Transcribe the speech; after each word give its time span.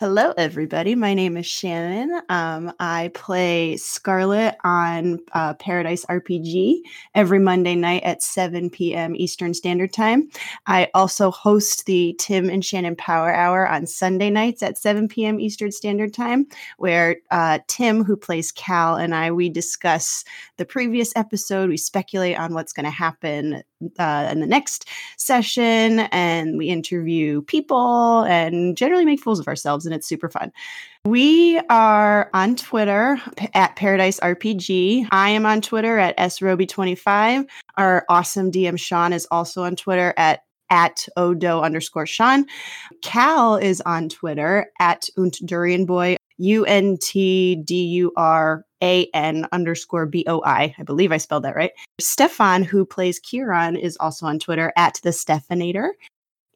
Hello, 0.00 0.32
everybody. 0.38 0.94
My 0.94 1.12
name 1.12 1.36
is 1.36 1.44
Shannon. 1.44 2.22
Um, 2.30 2.72
I 2.80 3.10
play 3.12 3.76
Scarlet 3.76 4.56
on 4.64 5.18
uh, 5.32 5.52
Paradise 5.52 6.06
RPG 6.06 6.78
every 7.14 7.38
Monday 7.38 7.74
night 7.74 8.02
at 8.02 8.22
7 8.22 8.70
p.m. 8.70 9.14
Eastern 9.14 9.52
Standard 9.52 9.92
Time. 9.92 10.30
I 10.66 10.88
also 10.94 11.30
host 11.30 11.84
the 11.84 12.16
Tim 12.18 12.48
and 12.48 12.64
Shannon 12.64 12.96
Power 12.96 13.30
Hour 13.30 13.68
on 13.68 13.86
Sunday 13.86 14.30
nights 14.30 14.62
at 14.62 14.78
7 14.78 15.06
p.m. 15.06 15.38
Eastern 15.38 15.70
Standard 15.70 16.14
Time, 16.14 16.46
where 16.78 17.16
uh, 17.30 17.58
Tim, 17.66 18.02
who 18.02 18.16
plays 18.16 18.52
Cal, 18.52 18.96
and 18.96 19.14
I 19.14 19.30
we 19.30 19.50
discuss 19.50 20.24
the 20.56 20.64
previous 20.64 21.14
episode. 21.14 21.68
We 21.68 21.76
speculate 21.76 22.38
on 22.38 22.54
what's 22.54 22.72
going 22.72 22.84
to 22.84 22.90
happen 22.90 23.62
uh, 23.98 24.28
in 24.30 24.40
the 24.40 24.46
next 24.46 24.88
session, 25.16 26.00
and 26.10 26.56
we 26.56 26.68
interview 26.68 27.42
people 27.42 28.22
and 28.22 28.78
generally 28.78 29.04
make 29.04 29.20
fools 29.20 29.40
of 29.40 29.48
ourselves, 29.48 29.86
and 29.90 29.96
it's 29.96 30.06
super 30.06 30.28
fun. 30.28 30.52
We 31.04 31.58
are 31.68 32.30
on 32.32 32.56
Twitter 32.56 33.20
at 33.54 33.74
Paradise 33.76 34.20
RPG. 34.20 35.08
I 35.10 35.30
am 35.30 35.44
on 35.44 35.60
Twitter 35.60 35.98
at 35.98 36.16
sroby25. 36.16 37.48
Our 37.76 38.04
awesome 38.08 38.52
DM 38.52 38.78
Sean 38.78 39.12
is 39.12 39.26
also 39.30 39.64
on 39.64 39.76
Twitter 39.76 40.14
at 40.16 40.42
at 40.72 41.08
odo 41.16 41.62
underscore 41.62 42.06
Sean. 42.06 42.46
Cal 43.02 43.56
is 43.56 43.80
on 43.80 44.08
Twitter 44.08 44.70
at 44.78 45.08
untdurianboy, 45.18 46.14
U 46.38 46.64
N 46.64 46.96
T 46.96 47.56
D 47.56 47.84
U 47.86 48.12
R 48.16 48.64
A 48.80 49.06
N 49.12 49.48
underscore 49.50 50.06
B 50.06 50.24
O 50.28 50.40
I. 50.44 50.72
I 50.78 50.82
believe 50.84 51.10
I 51.10 51.16
spelled 51.16 51.42
that 51.42 51.56
right. 51.56 51.72
Stefan, 52.00 52.62
who 52.62 52.86
plays 52.86 53.18
Kieran, 53.18 53.74
is 53.74 53.96
also 53.98 54.26
on 54.26 54.38
Twitter 54.38 54.72
at 54.76 55.00
the 55.02 55.10
Stefanator. 55.10 55.90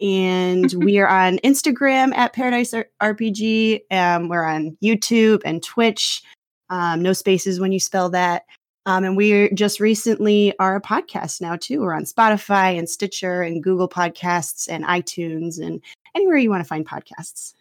And 0.00 0.73
we 0.75 0.98
are 0.98 1.09
on 1.27 1.39
Instagram 1.39 2.14
at 2.14 2.33
Paradise 2.33 2.75
RPG. 3.03 3.81
Um, 3.91 4.28
we're 4.28 4.45
on 4.45 4.77
YouTube 4.83 5.42
and 5.45 5.62
Twitch. 5.62 6.23
Um, 6.70 7.03
no 7.03 7.12
spaces 7.12 7.61
when 7.61 7.73
you 7.73 7.81
spell 7.81 8.11
that. 8.11 8.45
Um, 8.86 9.05
and 9.05 9.17
we 9.17 9.51
just 9.55 9.81
recently 9.81 10.53
are 10.59 10.77
a 10.77 10.81
podcast 10.81 11.41
now 11.41 11.56
too. 11.56 11.81
We're 11.81 11.95
on 11.95 12.05
Spotify 12.05 12.78
and 12.78 12.89
Stitcher 12.89 13.42
and 13.42 13.62
Google 13.62 13.89
Podcasts 13.89 14.69
and 14.69 14.84
iTunes 14.84 15.59
and 15.59 15.81
anywhere 16.14 16.36
you 16.36 16.51
want 16.51 16.62
to 16.62 16.69
find 16.69 16.86
podcasts. 16.86 17.55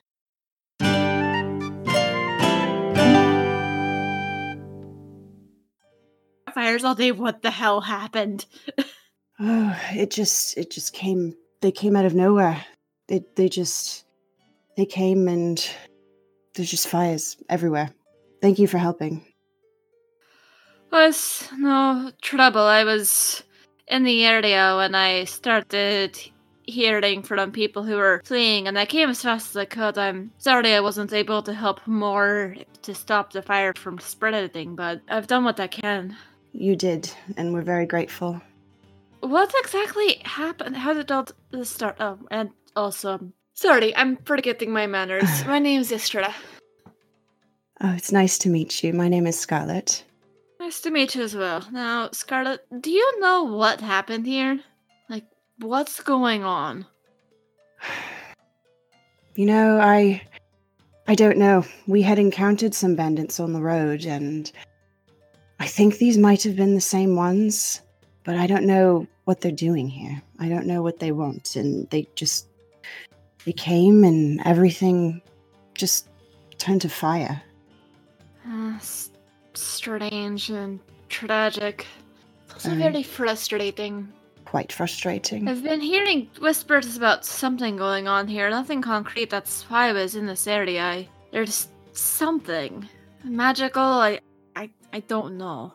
Fires 6.54 6.84
all 6.84 6.94
day. 6.94 7.12
What 7.12 7.42
the 7.42 7.52
hell 7.52 7.82
happened? 7.82 8.46
oh, 9.40 9.80
it 9.94 10.12
just 10.12 10.58
it 10.58 10.72
just 10.72 10.94
came. 10.94 11.36
They 11.64 11.72
came 11.72 11.96
out 11.96 12.06
of 12.06 12.14
nowhere. 12.14 12.64
They 13.08 13.24
they 13.36 13.50
just 13.50 14.06
they 14.78 14.86
came 14.86 15.28
and 15.28 15.58
there's 16.54 16.70
just 16.70 16.88
fires 16.88 17.38
everywhere. 17.50 17.90
Thank 18.42 18.60
you 18.60 18.68
for 18.68 18.78
helping 18.78 19.26
was 20.94 21.50
no 21.58 22.12
trouble. 22.22 22.62
I 22.62 22.84
was 22.84 23.44
in 23.88 24.04
the 24.04 24.24
area 24.26 24.76
when 24.78 24.96
I 24.96 25.26
started 25.26 26.18
hearing 26.66 27.24
from 27.24 27.52
people 27.52 27.84
who 27.84 27.98
were 27.98 28.22
fleeing, 28.24 28.68
and 28.68 28.80
I 28.80 28.86
came 28.86 29.10
as 29.10 29.22
fast 29.22 29.50
as 29.50 29.58
I 29.58 29.66
could. 29.66 29.98
I'm 29.98 30.32
sorry 30.38 30.74
I 30.74 30.80
wasn't 30.80 31.12
able 31.12 31.42
to 31.44 31.54
help 31.54 31.86
more 31.88 32.56
to 32.84 32.96
stop 32.96 33.34
the 33.34 33.42
fire 33.42 33.74
from 33.76 34.00
spreading, 34.00 34.76
but 34.76 35.02
I've 35.10 35.28
done 35.28 35.44
what 35.44 35.60
I 35.60 35.68
can. 35.68 36.16
You 36.54 36.76
did, 36.76 37.12
and 37.36 37.54
we're 37.54 37.64
very 37.64 37.88
grateful. 37.88 38.40
What 39.22 39.52
exactly 39.64 40.22
happened? 40.24 40.78
How 40.78 40.94
did 40.94 41.12
all 41.12 41.26
this 41.60 41.70
start? 41.70 41.98
Oh, 42.00 42.20
and 42.32 42.50
also, 42.76 43.14
um, 43.14 43.34
sorry, 43.54 43.96
I'm 43.96 44.18
forgetting 44.18 44.72
my 44.72 44.88
manners. 44.88 45.46
my 45.48 45.60
name's 45.60 45.92
Istrada. 45.92 46.34
Oh, 47.82 47.92
it's 47.94 48.12
nice 48.12 48.38
to 48.40 48.50
meet 48.50 48.84
you. 48.84 48.94
My 48.94 49.08
name 49.08 49.28
is 49.28 49.40
Scarlet. 49.40 50.04
Nice 50.60 50.82
to 50.82 50.92
meet 50.92 51.16
you 51.16 51.24
as 51.24 51.36
well. 51.36 51.68
Now, 51.72 52.10
Scarlet, 52.12 52.62
do 52.82 52.90
you 52.90 53.20
know 53.20 53.44
what 53.44 53.82
happened 53.82 54.26
here? 54.26 54.60
Like, 55.10 55.26
what's 55.60 56.02
going 56.02 56.44
on? 56.44 56.86
You 59.36 59.48
know, 59.48 59.80
I. 59.80 60.22
I 61.08 61.16
don't 61.16 61.40
know. 61.40 61.66
We 61.88 62.04
had 62.04 62.20
encountered 62.20 62.76
some 62.76 62.96
bandits 62.96 63.40
on 63.40 63.52
the 63.52 63.62
road, 63.62 64.06
and 64.06 64.52
I 65.60 65.66
think 65.66 65.98
these 65.98 66.20
might 66.20 66.44
have 66.44 66.56
been 66.56 66.76
the 66.76 66.80
same 66.82 67.16
ones, 67.16 67.82
but 68.24 68.36
I 68.36 68.46
don't 68.46 68.66
know 68.66 69.08
what 69.26 69.42
they're 69.42 69.52
doing 69.52 69.88
here. 69.88 70.22
I 70.40 70.50
don't 70.50 70.68
know 70.68 70.82
what 70.82 71.00
they 71.00 71.12
want, 71.12 71.56
and 71.56 71.90
they 71.90 72.08
just. 72.16 72.48
They 73.46 73.52
came, 73.52 74.06
and 74.06 74.40
everything 74.46 75.22
just 75.74 76.08
turned 76.58 76.82
to 76.82 76.90
fire. 76.90 77.42
Uh, 78.48 78.78
strange 79.54 80.50
and 80.50 80.80
tragic. 81.10 81.86
Also 82.54 82.72
um, 82.72 82.78
very 82.78 83.04
frustrating. 83.04 84.12
Quite 84.46 84.72
frustrating. 84.72 85.48
I've 85.48 85.64
been 85.64 85.82
hearing 85.82 86.30
whispers 86.40 86.96
about 86.96 87.26
something 87.26 87.76
going 87.76 88.08
on 88.08 88.28
here. 88.28 88.50
Nothing 88.50 88.82
concrete. 88.82 89.30
That's 89.30 89.64
why 89.64 89.90
I 89.90 89.94
was 89.94 90.16
in 90.16 90.26
this 90.26 90.48
area. 90.48 91.06
there's 91.32 91.68
something 91.94 92.88
magical. 93.24 93.82
I, 93.82 94.20
I, 94.56 94.70
I 94.92 95.00
don't 95.02 95.38
know. 95.38 95.74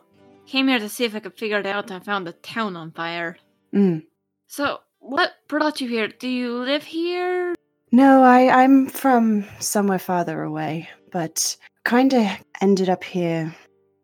Came 0.49 0.67
here 0.67 0.79
to 0.79 0.89
see 0.89 1.05
if 1.05 1.13
I 1.13 1.19
could 1.19 1.37
figure 1.37 1.59
it 1.59 1.67
out. 1.67 1.91
and 1.91 2.03
found 2.03 2.25
the 2.25 2.33
town 2.33 2.75
on 2.75 2.89
fire. 2.89 3.37
Mm. 3.71 4.05
So, 4.47 4.79
what 4.97 5.33
brought 5.47 5.79
you 5.79 5.87
here? 5.87 6.07
Do 6.07 6.27
you 6.27 6.57
live 6.63 6.83
here? 6.83 7.53
No, 7.91 8.23
I, 8.23 8.63
I'm 8.63 8.87
from 8.87 9.45
somewhere 9.59 9.99
farther 9.99 10.41
away, 10.41 10.89
but 11.11 11.55
kind 11.83 12.15
of 12.15 12.25
ended 12.61 12.89
up 12.89 13.03
here 13.03 13.55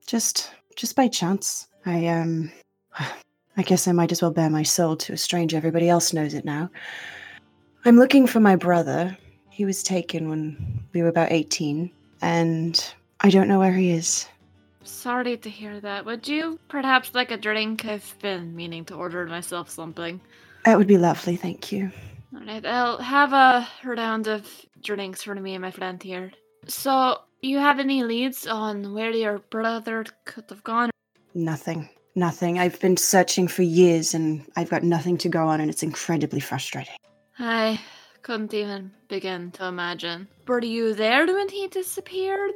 just 0.06 0.52
just 0.76 0.96
by 0.96 1.08
chance. 1.08 1.68
I 1.84 2.06
um 2.10 2.52
I 3.58 3.64
guess 3.64 3.88
I 3.88 3.92
might 3.92 4.12
as 4.12 4.22
well 4.22 4.30
bare 4.30 4.52
my 4.52 4.62
soul 4.62 4.96
to 4.98 5.14
a 5.14 5.18
stranger. 5.18 5.58
Everybody 5.58 5.90
else 5.90 6.14
knows 6.14 6.36
it 6.36 6.46
now. 6.46 6.70
I'm 7.86 7.98
looking 7.98 8.28
for 8.28 8.40
my 8.40 8.56
brother. 8.56 9.18
He 9.50 9.66
was 9.66 9.82
taken 9.82 10.30
when 10.30 10.84
we 10.94 11.02
were 11.02 11.10
about 11.10 11.32
18, 11.32 11.90
and 12.22 12.94
I 13.22 13.32
don't 13.32 13.48
know 13.48 13.58
where 13.58 13.74
he 13.74 13.90
is. 13.90 14.28
Sorry 14.86 15.38
to 15.38 15.50
hear 15.50 15.80
that. 15.82 16.06
Would 16.06 16.28
you 16.28 16.60
perhaps 16.68 17.14
like 17.14 17.32
a 17.32 17.38
drink? 17.38 17.86
I've 17.86 18.16
been 18.22 18.56
meaning 18.56 18.86
to 18.86 18.96
order 18.96 19.26
myself 19.26 19.70
something. 19.70 20.22
That 20.64 20.78
would 20.78 20.88
be 20.88 20.98
lovely, 20.98 21.36
thank 21.36 21.72
you. 21.72 21.92
Alright, 22.36 22.66
I'll 22.66 22.98
have 23.00 23.34
a 23.34 23.68
round 23.84 24.28
of 24.28 24.48
drinks 24.82 25.24
for 25.24 25.36
me 25.36 25.54
and 25.54 25.62
my 25.62 25.72
friend 25.72 26.02
here. 26.02 26.32
So, 26.68 27.20
you 27.42 27.60
have 27.60 27.80
any 27.80 28.04
leads 28.04 28.48
on 28.48 28.94
where 28.94 29.12
your 29.12 29.40
brother 29.40 30.06
could 30.26 30.46
have 30.50 30.64
gone? 30.64 30.90
Nothing. 31.34 31.90
Nothing. 32.16 32.60
I've 32.60 32.80
been 32.80 32.98
searching 32.98 33.48
for 33.48 33.62
years 33.62 34.14
and 34.14 34.46
I've 34.56 34.70
got 34.70 34.84
nothing 34.84 35.18
to 35.20 35.30
go 35.30 35.48
on, 35.48 35.62
and 35.62 35.70
it's 35.70 35.84
incredibly 35.84 36.40
frustrating. 36.40 36.96
I 37.38 37.80
couldn't 38.22 38.54
even 38.54 38.92
begin 39.08 39.52
to 39.52 39.66
imagine. 39.66 40.28
Were 40.48 40.64
you 40.64 40.94
there 40.94 41.26
when 41.26 41.50
he 41.50 41.68
disappeared? 41.68 42.52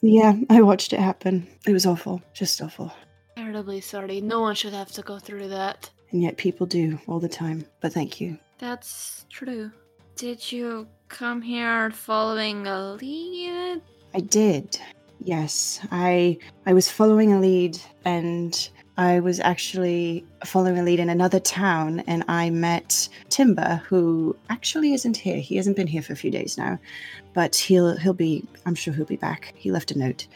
Yeah, 0.00 0.34
I 0.50 0.62
watched 0.62 0.92
it 0.92 1.00
happen. 1.00 1.46
It 1.66 1.72
was 1.72 1.86
awful. 1.86 2.22
Just 2.32 2.60
awful. 2.62 2.92
Terribly 3.36 3.80
sorry. 3.80 4.20
No 4.20 4.40
one 4.40 4.54
should 4.54 4.72
have 4.72 4.92
to 4.92 5.02
go 5.02 5.18
through 5.18 5.48
that. 5.48 5.90
And 6.10 6.22
yet 6.22 6.36
people 6.36 6.66
do 6.66 6.98
all 7.06 7.20
the 7.20 7.28
time. 7.28 7.66
But 7.80 7.92
thank 7.92 8.20
you. 8.20 8.38
That's 8.58 9.26
true. 9.30 9.70
Did 10.16 10.50
you 10.50 10.86
come 11.08 11.42
here 11.42 11.90
following 11.90 12.66
a 12.66 12.92
lead? 12.94 13.82
I 14.14 14.20
did. 14.20 14.78
Yes, 15.20 15.80
I 15.90 16.38
I 16.64 16.72
was 16.72 16.90
following 16.90 17.32
a 17.32 17.40
lead 17.40 17.78
and 18.04 18.68
I 18.96 19.20
was 19.20 19.40
actually 19.40 20.24
following 20.44 20.78
a 20.78 20.82
lead 20.82 21.00
in 21.00 21.10
another 21.10 21.40
town 21.40 22.00
and 22.06 22.24
I 22.28 22.50
met 22.50 23.08
Timber 23.28 23.82
who 23.86 24.36
actually 24.48 24.94
isn't 24.94 25.16
here. 25.16 25.38
He 25.38 25.56
hasn't 25.56 25.76
been 25.76 25.86
here 25.86 26.02
for 26.02 26.14
a 26.14 26.16
few 26.16 26.30
days 26.30 26.56
now, 26.56 26.78
but 27.34 27.54
he'll 27.54 27.96
he'll 27.96 28.14
be 28.14 28.44
I'm 28.64 28.74
sure 28.74 28.94
he'll 28.94 29.04
be 29.04 29.16
back. 29.16 29.52
He 29.56 29.70
left 29.70 29.90
a 29.90 29.98
note. 29.98 30.26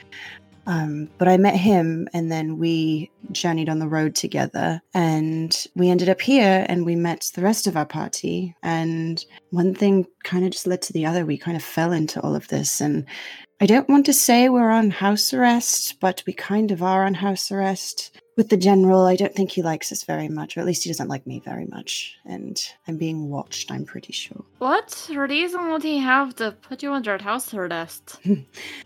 Um, 0.67 1.09
but 1.19 1.27
I 1.27 1.37
met 1.39 1.57
him, 1.57 2.07
and 2.13 2.31
then 2.31 2.59
we 2.59 3.11
journeyed 3.33 3.71
on 3.71 3.79
the 3.79 3.89
road 3.89 4.15
together, 4.15 4.81
and 4.95 5.67
we 5.75 5.89
ended 5.89 6.09
up 6.09 6.21
here, 6.21 6.67
and 6.69 6.85
we 6.85 6.95
met 6.95 7.31
the 7.35 7.43
rest 7.43 7.67
of 7.67 7.77
our 7.77 7.87
party. 7.87 8.55
And 8.63 9.25
one 9.51 9.75
thing 9.75 10.07
kind 10.23 10.45
of 10.45 10.53
just 10.53 10.67
led 10.67 10.83
to 10.83 10.93
the 10.93 11.07
other. 11.07 11.25
We 11.25 11.39
kind 11.39 11.57
of 11.57 11.65
fell 11.65 11.93
into 11.93 12.21
all 12.21 12.37
of 12.37 12.47
this, 12.49 12.81
and 12.81 13.07
I 13.61 13.67
don't 13.67 13.89
want 13.89 14.07
to 14.07 14.13
say 14.13 14.49
we're 14.49 14.71
on 14.71 14.91
house 14.91 15.35
arrest, 15.35 15.99
but 15.99 16.23
we 16.27 16.33
kind 16.35 16.71
of 16.71 16.83
are 16.83 17.05
on 17.05 17.15
house 17.15 17.51
arrest 17.51 18.21
with 18.41 18.49
the 18.49 18.57
general. 18.57 19.05
I 19.05 19.17
don't 19.17 19.35
think 19.35 19.51
he 19.51 19.61
likes 19.61 19.93
us 19.93 20.03
very 20.03 20.27
much, 20.27 20.57
or 20.57 20.61
at 20.61 20.67
least 20.67 20.85
he 20.85 20.89
doesn't 20.89 21.09
like 21.09 21.27
me 21.27 21.43
very 21.45 21.67
much. 21.67 22.17
And 22.25 22.59
I'm 22.89 22.97
being 22.97 23.29
watched, 23.29 23.71
I'm 23.71 23.85
pretty 23.85 24.15
sure. 24.15 24.43
What 24.57 25.11
reason 25.11 25.71
would 25.71 25.83
he 25.83 25.99
have 25.99 26.37
to 26.37 26.53
put 26.53 26.83
you 26.83 26.95
under 26.95 27.19
house 27.23 27.53
arrest? 27.53 28.19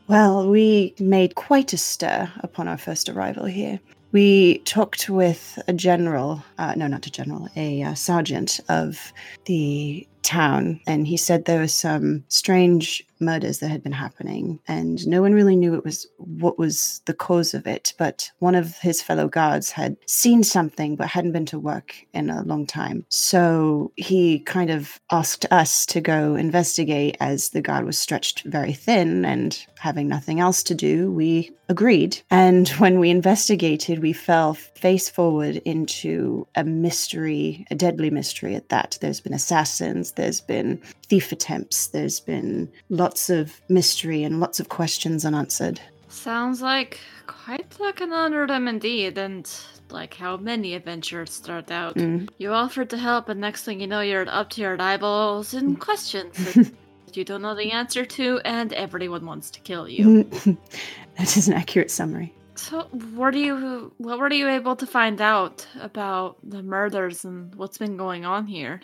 Well, 0.09 0.51
we 0.51 0.95
made 0.99 1.37
quite 1.37 1.73
a 1.73 1.79
stir 1.79 2.31
upon 2.41 2.67
our 2.67 2.77
first 2.77 3.09
arrival 3.09 3.47
here. 3.47 3.79
We 4.13 4.59
talked 4.59 5.09
with 5.09 5.59
a 5.69 5.73
general, 5.73 6.43
uh, 6.59 6.75
no, 6.77 6.89
not 6.89 7.07
a 7.07 7.11
general, 7.11 7.49
a 7.57 7.83
uh, 7.83 7.95
sergeant 7.95 8.61
of 8.69 9.13
the 9.47 10.07
town, 10.25 10.81
and 10.87 11.07
he 11.07 11.17
said 11.17 11.45
there 11.45 11.61
was 11.61 11.75
some 11.75 12.25
strange 12.29 13.07
murders 13.21 13.59
that 13.59 13.69
had 13.69 13.83
been 13.83 13.93
happening, 13.93 14.59
and 14.67 15.07
no 15.07 15.21
one 15.23 15.33
really 15.33 15.57
knew 15.57 15.75
it 15.75 15.85
was 15.85 16.07
what 16.19 16.59
was 16.59 17.01
the 17.07 17.15
cause 17.15 17.55
of 17.55 17.67
it. 17.67 17.95
But 17.99 18.31
one 18.39 18.55
of 18.55 18.77
his 18.79 19.01
fellow 19.01 19.29
guards 19.29 19.71
had 19.71 19.97
seen 20.07 20.43
something 20.43 20.97
but 20.97 21.09
hadn't 21.09 21.33
been 21.33 21.47
to 21.47 21.59
work 21.59 21.95
in 22.13 22.31
a 22.31 22.43
long 22.43 22.67
time, 22.67 23.07
so 23.09 23.93
he 23.97 24.41
kind 24.41 24.71
of 24.71 25.01
asked 25.11 25.47
us 25.51 25.87
to 25.87 26.01
go 26.01 26.35
investigate. 26.35 27.17
As 27.21 27.51
the 27.51 27.63
guard 27.63 27.85
was 27.85 27.99
stretched 27.99 28.43
very 28.43 28.73
thin 28.73 29.25
and 29.25 29.65
having 29.79 30.09
nothing 30.09 30.41
else 30.41 30.63
to 30.65 30.75
do, 30.75 31.11
we 31.11 31.51
agreed. 31.69 32.21
And 32.31 32.69
when 32.79 32.99
we 32.99 33.11
investigated, 33.11 34.01
we 34.01 34.13
fell 34.13 34.55
face 34.55 35.09
forward 35.09 35.57
into 35.65 36.47
a 36.55 36.65
mystery, 36.65 37.67
a 37.71 37.75
deadly 37.75 38.11
mystery 38.11 38.55
at 38.55 38.69
that. 38.69 38.99
There's 39.01 39.21
been 39.21 39.35
assassins, 39.35 40.13
there's 40.17 40.41
been 40.41 40.81
thief 41.09 41.33
attempts, 41.33 41.89
there's 41.89 42.21
been 42.21 42.71
lots 42.89 43.31
of 43.31 43.61
mystery 43.69 44.23
and 44.23 44.41
lots 44.41 44.61
of 44.61 44.69
questions 44.69 45.25
unanswered. 45.25 45.81
Sounds 46.09 46.63
like 46.63 47.01
quite 47.27 47.79
like 47.81 48.01
an 48.01 48.11
honordom 48.11 48.69
indeed, 48.69 49.19
and 49.19 49.51
like 49.91 50.15
how 50.15 50.37
many 50.37 50.75
adventures 50.75 51.33
start 51.33 51.71
out. 51.71 51.97
Mm. 51.97 52.29
You 52.39 52.53
offered 52.53 52.91
to 52.91 52.99
help, 52.99 53.29
and 53.29 53.41
next 53.41 53.65
thing 53.65 53.81
you 53.81 53.87
know, 53.87 54.01
you're 54.01 54.29
up 54.29 54.51
to 54.51 54.61
your 54.61 54.81
eyeballs 54.81 55.55
in 55.55 55.77
questions 55.77 56.37
that 56.55 57.17
you 57.17 57.25
don't 57.25 57.43
know 57.43 57.55
the 57.55 57.73
answer 57.73 58.05
to, 58.05 58.41
and 58.45 58.73
everyone 58.73 59.27
wants 59.27 59.51
to 59.51 59.61
kill 59.61 59.89
you. 59.89 60.25
that 61.17 61.37
is 61.37 61.49
an 61.49 61.55
accurate 61.55 61.91
summary. 61.91 62.35
So, 62.57 62.83
what 63.15 63.33
do 63.33 63.41
you, 63.41 63.93
what 63.99 64.19
were 64.19 64.33
you 64.33 64.49
able 64.49 64.77
to 64.77 64.87
find 64.87 65.21
out 65.21 65.67
about 65.81 66.37
the 66.43 66.63
murders 66.63 67.25
and 67.25 67.55
what's 67.57 67.79
been 67.79 67.97
going 67.97 68.25
on 68.25 68.47
here? 68.47 68.81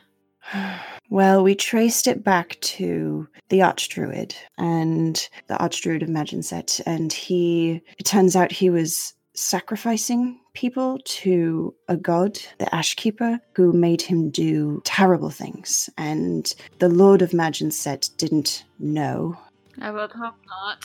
Well, 1.10 1.42
we 1.42 1.56
traced 1.56 2.06
it 2.06 2.22
back 2.22 2.56
to 2.60 3.26
the 3.48 3.58
Archdruid 3.60 4.34
and 4.58 5.28
the 5.48 5.54
Archdruid 5.54 6.02
of 6.02 6.08
Maginset, 6.08 6.80
and 6.86 7.12
he, 7.12 7.82
it 7.98 8.04
turns 8.04 8.36
out 8.36 8.52
he 8.52 8.70
was 8.70 9.14
sacrificing 9.34 10.38
people 10.54 10.98
to 11.04 11.74
a 11.88 11.96
god, 11.96 12.38
the 12.58 12.66
Ashkeeper, 12.66 13.40
who 13.54 13.72
made 13.72 14.02
him 14.02 14.30
do 14.30 14.82
terrible 14.84 15.30
things. 15.30 15.90
And 15.98 16.52
the 16.78 16.88
Lord 16.88 17.22
of 17.22 17.30
Maginset 17.30 18.16
didn't 18.16 18.64
know. 18.78 19.36
I 19.80 19.90
would 19.90 20.12
hope 20.12 20.34
not. 20.46 20.84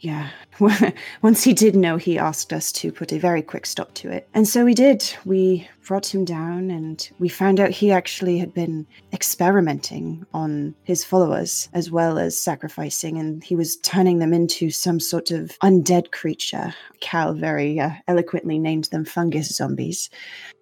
Yeah. 0.00 0.30
Once 1.22 1.44
he 1.44 1.52
did 1.52 1.76
know, 1.76 1.98
he 1.98 2.18
asked 2.18 2.54
us 2.54 2.72
to 2.72 2.90
put 2.90 3.12
a 3.12 3.18
very 3.18 3.42
quick 3.42 3.66
stop 3.66 3.92
to 3.94 4.10
it. 4.10 4.28
And 4.32 4.48
so 4.48 4.64
we 4.64 4.72
did. 4.72 5.04
We 5.26 5.68
brought 5.86 6.12
him 6.12 6.24
down 6.24 6.70
and 6.70 7.08
we 7.18 7.28
found 7.28 7.60
out 7.60 7.70
he 7.70 7.92
actually 7.92 8.38
had 8.38 8.54
been 8.54 8.86
experimenting 9.12 10.24
on 10.32 10.74
his 10.84 11.04
followers 11.04 11.68
as 11.74 11.90
well 11.90 12.18
as 12.18 12.40
sacrificing, 12.40 13.18
and 13.18 13.44
he 13.44 13.54
was 13.54 13.76
turning 13.76 14.20
them 14.20 14.32
into 14.32 14.70
some 14.70 15.00
sort 15.00 15.30
of 15.30 15.58
undead 15.58 16.12
creature. 16.12 16.74
Cal 17.00 17.34
very 17.34 17.78
uh, 17.78 17.90
eloquently 18.08 18.58
named 18.58 18.84
them 18.84 19.04
fungus 19.04 19.54
zombies. 19.54 20.08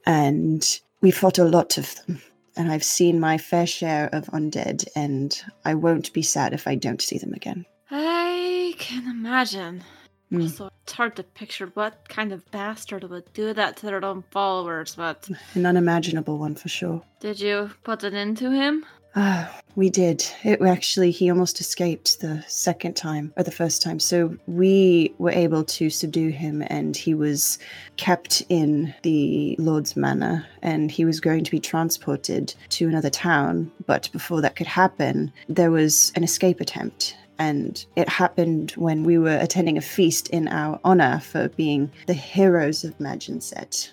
And 0.04 0.80
we 1.00 1.12
fought 1.12 1.38
a 1.38 1.44
lot 1.44 1.78
of 1.78 1.94
them. 1.94 2.20
And 2.56 2.72
I've 2.72 2.84
seen 2.84 3.20
my 3.20 3.38
fair 3.38 3.68
share 3.68 4.08
of 4.12 4.26
undead, 4.26 4.88
and 4.96 5.40
I 5.64 5.74
won't 5.74 6.12
be 6.12 6.22
sad 6.22 6.52
if 6.54 6.66
I 6.66 6.74
don't 6.74 7.00
see 7.00 7.18
them 7.18 7.32
again. 7.32 7.66
I 7.90 8.74
can 8.78 9.08
imagine. 9.08 9.82
Hmm. 10.30 10.42
Also, 10.42 10.70
it's 10.82 10.92
hard 10.92 11.16
to 11.16 11.22
picture 11.22 11.70
what 11.74 12.08
kind 12.08 12.32
of 12.32 12.48
bastard 12.50 13.04
would 13.04 13.32
do 13.32 13.54
that 13.54 13.78
to 13.78 13.86
their 13.86 14.04
own 14.04 14.24
followers, 14.30 14.94
but 14.94 15.28
An 15.54 15.64
unimaginable 15.66 16.38
one 16.38 16.54
for 16.54 16.68
sure. 16.68 17.02
did 17.20 17.40
you 17.40 17.70
put 17.84 18.04
it 18.04 18.14
into 18.14 18.50
him? 18.50 18.84
Ah, 19.16 19.60
we 19.74 19.88
did. 19.88 20.24
It 20.44 20.60
actually, 20.60 21.10
he 21.10 21.30
almost 21.30 21.60
escaped 21.60 22.20
the 22.20 22.44
second 22.46 22.94
time 22.94 23.32
or 23.36 23.42
the 23.42 23.50
first 23.50 23.82
time. 23.82 23.98
So 23.98 24.36
we 24.46 25.14
were 25.18 25.30
able 25.30 25.64
to 25.64 25.88
subdue 25.88 26.28
him, 26.28 26.62
and 26.66 26.94
he 26.94 27.14
was 27.14 27.58
kept 27.96 28.42
in 28.50 28.94
the 29.02 29.56
Lord's 29.58 29.96
Manor, 29.96 30.46
and 30.62 30.90
he 30.90 31.06
was 31.06 31.20
going 31.20 31.42
to 31.42 31.50
be 31.50 31.58
transported 31.58 32.54
to 32.68 32.86
another 32.86 33.10
town. 33.10 33.72
But 33.86 34.10
before 34.12 34.42
that 34.42 34.56
could 34.56 34.66
happen, 34.66 35.32
there 35.48 35.70
was 35.70 36.12
an 36.14 36.22
escape 36.22 36.60
attempt. 36.60 37.16
And 37.38 37.84
it 37.96 38.08
happened 38.08 38.72
when 38.72 39.04
we 39.04 39.18
were 39.18 39.38
attending 39.38 39.78
a 39.78 39.82
feast 39.82 40.28
in 40.30 40.48
our 40.48 40.80
honor 40.84 41.20
for 41.20 41.48
being 41.50 41.90
the 42.06 42.14
heroes 42.14 42.84
of 42.84 42.98
Maginset. 42.98 43.90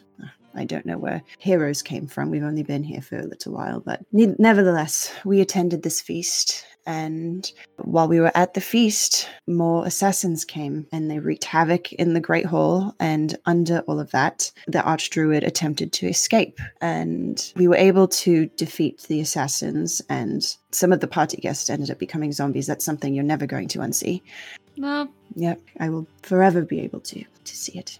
I 0.55 0.63
don't 0.63 0.85
know 0.85 0.97
where 0.97 1.21
heroes 1.37 1.81
came 1.81 2.07
from. 2.07 2.31
We've 2.31 2.43
only 2.43 2.63
been 2.63 2.83
here 2.83 3.01
for 3.01 3.17
a 3.17 3.25
little 3.25 3.53
while, 3.53 3.81
but 3.81 4.01
ne- 4.11 4.35
nevertheless, 4.39 5.11
we 5.25 5.41
attended 5.41 5.83
this 5.83 6.01
feast. 6.01 6.65
And 6.85 7.51
while 7.77 8.07
we 8.07 8.19
were 8.19 8.31
at 8.35 8.53
the 8.53 8.61
feast, 8.61 9.29
more 9.47 9.85
assassins 9.85 10.45
came 10.45 10.87
and 10.91 11.09
they 11.09 11.19
wreaked 11.19 11.43
havoc 11.43 11.93
in 11.93 12.13
the 12.13 12.19
Great 12.19 12.45
Hall. 12.45 12.95
And 12.99 13.37
under 13.45 13.79
all 13.87 13.99
of 13.99 14.11
that, 14.11 14.51
the 14.67 14.79
Archdruid 14.79 15.45
attempted 15.45 15.93
to 15.93 16.07
escape. 16.07 16.59
And 16.81 17.51
we 17.55 17.67
were 17.67 17.75
able 17.75 18.07
to 18.07 18.45
defeat 18.57 19.03
the 19.03 19.21
assassins, 19.21 20.01
and 20.09 20.55
some 20.71 20.91
of 20.91 20.99
the 20.99 21.07
party 21.07 21.37
guests 21.37 21.69
ended 21.69 21.91
up 21.91 21.99
becoming 21.99 22.31
zombies. 22.31 22.67
That's 22.67 22.85
something 22.85 23.13
you're 23.13 23.23
never 23.23 23.45
going 23.45 23.67
to 23.69 23.79
unsee. 23.79 24.21
No. 24.77 25.09
Yep, 25.35 25.61
I 25.79 25.89
will 25.89 26.07
forever 26.21 26.61
be 26.61 26.81
able 26.81 26.99
to 27.01 27.23
to 27.23 27.55
see 27.55 27.77
it. 27.77 27.99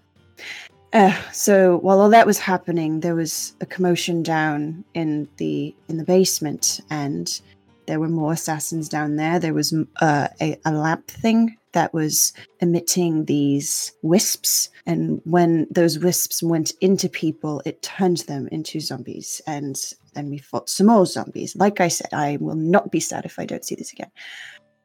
Uh, 0.94 1.14
so 1.34 1.78
while 1.80 2.00
all 2.00 2.10
that 2.10 2.26
was 2.26 2.40
happening, 2.40 3.02
there 3.02 3.16
was 3.16 3.54
a 3.60 3.66
commotion 3.66 4.24
down 4.24 4.86
in 4.94 5.28
the 5.38 5.76
in 5.90 5.98
the 5.98 6.06
basement, 6.06 6.80
and 6.90 7.42
there 7.88 8.00
were 8.00 8.10
more 8.10 8.34
assassins 8.34 8.90
down 8.90 9.16
there. 9.16 9.40
There 9.40 9.54
was 9.54 9.74
uh, 10.02 10.28
a, 10.42 10.58
a 10.66 10.72
lamp 10.72 11.08
thing 11.08 11.58
that 11.74 11.94
was 11.94 12.32
emitting 12.62 13.26
these 13.26 13.92
wisps, 14.02 14.70
and 14.86 15.22
when 15.26 15.68
those 15.70 16.00
wisps 16.00 16.42
went 16.42 16.72
into 16.82 17.10
people, 17.10 17.62
it 17.66 17.82
turned 17.82 18.20
them 18.20 18.48
into 18.52 18.80
zombies. 18.80 19.42
And 19.46 19.76
then 20.14 20.30
we 20.30 20.38
fought 20.38 20.70
some 20.70 20.88
more 20.88 21.06
zombies. 21.06 21.56
Like 21.56 21.82
I 21.82 21.90
said, 21.90 22.14
I 22.14 22.38
will 22.40 22.56
not 22.56 22.92
be 22.92 23.00
sad 23.02 23.26
if 23.26 23.38
I 23.40 23.46
don't 23.46 23.66
see 23.66 23.76
this 23.76 23.92
again. 23.92 24.12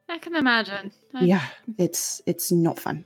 I 0.09 0.19
can 0.19 0.35
imagine. 0.35 0.91
I- 1.15 1.25
Yeah, 1.25 1.47
it's 1.79 2.21
it's 2.27 2.51
not 2.51 2.79
fun. 2.81 3.05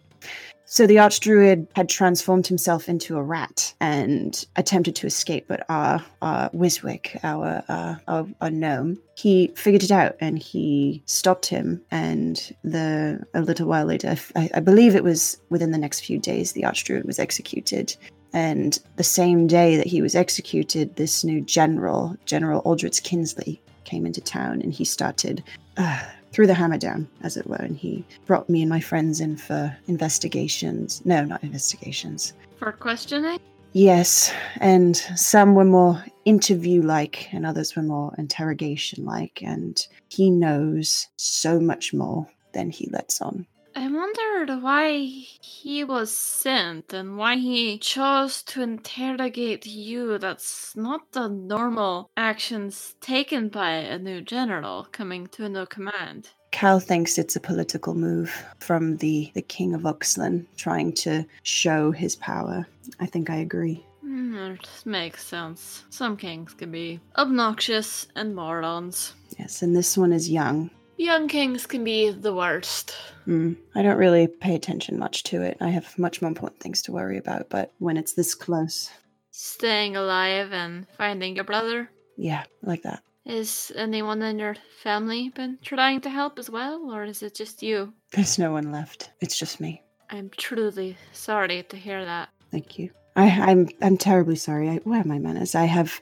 So 0.74 0.88
the 0.88 0.96
archdruid 0.96 1.68
had 1.76 1.88
transformed 1.88 2.48
himself 2.48 2.88
into 2.88 3.16
a 3.16 3.22
rat 3.22 3.72
and 3.78 4.44
attempted 4.56 4.96
to 4.96 5.06
escape, 5.06 5.44
but 5.46 5.64
our 5.68 6.04
our 6.20 6.50
Wiswick, 6.50 7.16
our, 7.22 7.62
uh, 7.68 7.94
our 8.08 8.26
our 8.40 8.50
gnome, 8.50 8.98
he 9.14 9.52
figured 9.54 9.84
it 9.84 9.92
out 9.92 10.16
and 10.18 10.36
he 10.36 11.00
stopped 11.06 11.46
him. 11.46 11.80
And 11.92 12.52
the 12.64 13.24
a 13.34 13.40
little 13.40 13.68
while 13.68 13.86
later, 13.86 14.16
I, 14.34 14.50
I 14.52 14.58
believe 14.58 14.96
it 14.96 15.04
was 15.04 15.40
within 15.48 15.70
the 15.70 15.78
next 15.78 16.00
few 16.00 16.18
days, 16.18 16.54
the 16.54 16.62
archdruid 16.62 17.04
was 17.04 17.20
executed. 17.20 17.94
And 18.32 18.76
the 18.96 19.04
same 19.04 19.46
day 19.46 19.76
that 19.76 19.86
he 19.86 20.02
was 20.02 20.16
executed, 20.16 20.96
this 20.96 21.22
new 21.22 21.40
general, 21.40 22.16
General 22.24 22.62
Aldrich 22.64 23.04
Kinsley, 23.04 23.62
came 23.84 24.06
into 24.06 24.20
town 24.20 24.60
and 24.60 24.72
he 24.72 24.84
started 24.84 25.44
uh, 25.76 26.02
threw 26.34 26.48
the 26.48 26.54
hammer 26.54 26.76
down, 26.76 27.08
as 27.22 27.36
it 27.36 27.46
were, 27.46 27.54
and 27.54 27.76
he 27.76 28.04
brought 28.26 28.50
me 28.50 28.60
and 28.60 28.68
my 28.68 28.80
friends 28.80 29.20
in 29.20 29.36
for 29.36 29.74
investigations. 29.86 31.00
No, 31.04 31.24
not 31.24 31.44
investigations. 31.44 32.32
For 32.58 32.72
questioning? 32.72 33.38
Yes, 33.72 34.32
and 34.56 34.96
some 34.96 35.54
were 35.54 35.64
more 35.64 36.04
interview 36.24 36.82
like, 36.82 37.28
and 37.32 37.46
others 37.46 37.76
were 37.76 37.82
more 37.82 38.12
interrogation 38.18 39.04
like, 39.04 39.42
and 39.44 39.86
he 40.08 40.28
knows 40.28 41.06
so 41.16 41.60
much 41.60 41.94
more 41.94 42.28
than 42.52 42.68
he 42.68 42.88
lets 42.90 43.20
on. 43.20 43.46
I 43.76 43.88
wondered 43.90 44.62
why 44.62 44.98
he 44.98 45.82
was 45.82 46.14
sent 46.14 46.92
and 46.92 47.16
why 47.16 47.36
he 47.36 47.78
chose 47.78 48.42
to 48.44 48.62
interrogate 48.62 49.66
you. 49.66 50.16
That's 50.18 50.76
not 50.76 51.10
the 51.12 51.28
normal 51.28 52.10
actions 52.16 52.94
taken 53.00 53.48
by 53.48 53.70
a 53.70 53.98
new 53.98 54.20
general 54.20 54.86
coming 54.92 55.26
to 55.28 55.44
a 55.44 55.48
new 55.48 55.66
command. 55.66 56.30
Cal 56.52 56.78
thinks 56.78 57.18
it's 57.18 57.34
a 57.34 57.40
political 57.40 57.94
move 57.94 58.44
from 58.60 58.96
the, 58.98 59.32
the 59.34 59.42
King 59.42 59.74
of 59.74 59.82
Uxlan 59.82 60.46
trying 60.56 60.92
to 60.92 61.26
show 61.42 61.90
his 61.90 62.14
power. 62.14 62.68
I 63.00 63.06
think 63.06 63.28
I 63.28 63.36
agree. 63.36 63.84
Mm, 64.06 64.54
it 64.54 64.68
makes 64.84 65.26
sense. 65.26 65.84
Some 65.90 66.16
kings 66.16 66.54
can 66.54 66.70
be 66.70 67.00
obnoxious 67.16 68.06
and 68.14 68.36
morons. 68.36 69.14
Yes, 69.36 69.62
and 69.62 69.74
this 69.74 69.98
one 69.98 70.12
is 70.12 70.30
young. 70.30 70.70
Young 70.96 71.28
kings 71.28 71.66
can 71.66 71.82
be 71.84 72.10
the 72.10 72.34
worst. 72.34 72.94
Mm, 73.26 73.56
I 73.74 73.82
don't 73.82 73.96
really 73.98 74.26
pay 74.28 74.54
attention 74.54 74.98
much 74.98 75.22
to 75.24 75.42
it. 75.42 75.56
I 75.60 75.70
have 75.70 75.98
much 75.98 76.22
more 76.22 76.28
important 76.28 76.60
things 76.60 76.82
to 76.82 76.92
worry 76.92 77.18
about, 77.18 77.48
but 77.50 77.72
when 77.78 77.96
it's 77.96 78.12
this 78.12 78.34
close, 78.34 78.90
Staying 79.30 79.96
alive 79.96 80.52
and 80.52 80.86
finding 80.96 81.34
your 81.34 81.44
brother. 81.44 81.90
yeah, 82.16 82.44
like 82.62 82.82
that. 82.82 83.02
Is 83.26 83.72
anyone 83.74 84.22
in 84.22 84.38
your 84.38 84.54
family 84.82 85.30
been 85.30 85.58
trying 85.62 86.00
to 86.02 86.10
help 86.10 86.38
as 86.38 86.48
well, 86.50 86.90
or 86.92 87.02
is 87.04 87.22
it 87.22 87.34
just 87.34 87.62
you? 87.62 87.92
There's 88.12 88.38
no 88.38 88.52
one 88.52 88.70
left. 88.70 89.10
It's 89.20 89.36
just 89.38 89.60
me. 89.60 89.82
I'm 90.10 90.30
truly 90.36 90.96
sorry 91.12 91.64
to 91.64 91.76
hear 91.76 92.04
that. 92.04 92.28
Thank 92.52 92.78
you. 92.78 92.90
I, 93.16 93.24
I'm 93.30 93.68
I'm 93.82 93.96
terribly 93.96 94.36
sorry. 94.36 94.68
I, 94.68 94.76
where 94.84 95.00
are 95.00 95.04
my 95.04 95.18
manners? 95.18 95.54
I 95.54 95.64
have 95.64 96.00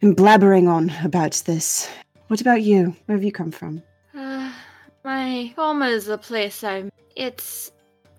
been 0.00 0.16
blabbering 0.16 0.66
on 0.68 0.90
about 1.04 1.42
this. 1.46 1.88
What 2.28 2.40
about 2.40 2.62
you? 2.62 2.96
Where 3.04 3.16
have 3.16 3.24
you 3.24 3.32
come 3.32 3.52
from? 3.52 3.82
Uh, 5.06 5.10
my 5.10 5.54
home 5.56 5.82
is 5.82 6.08
a 6.08 6.18
place 6.18 6.64
I'm. 6.64 6.90
It's 7.14 7.72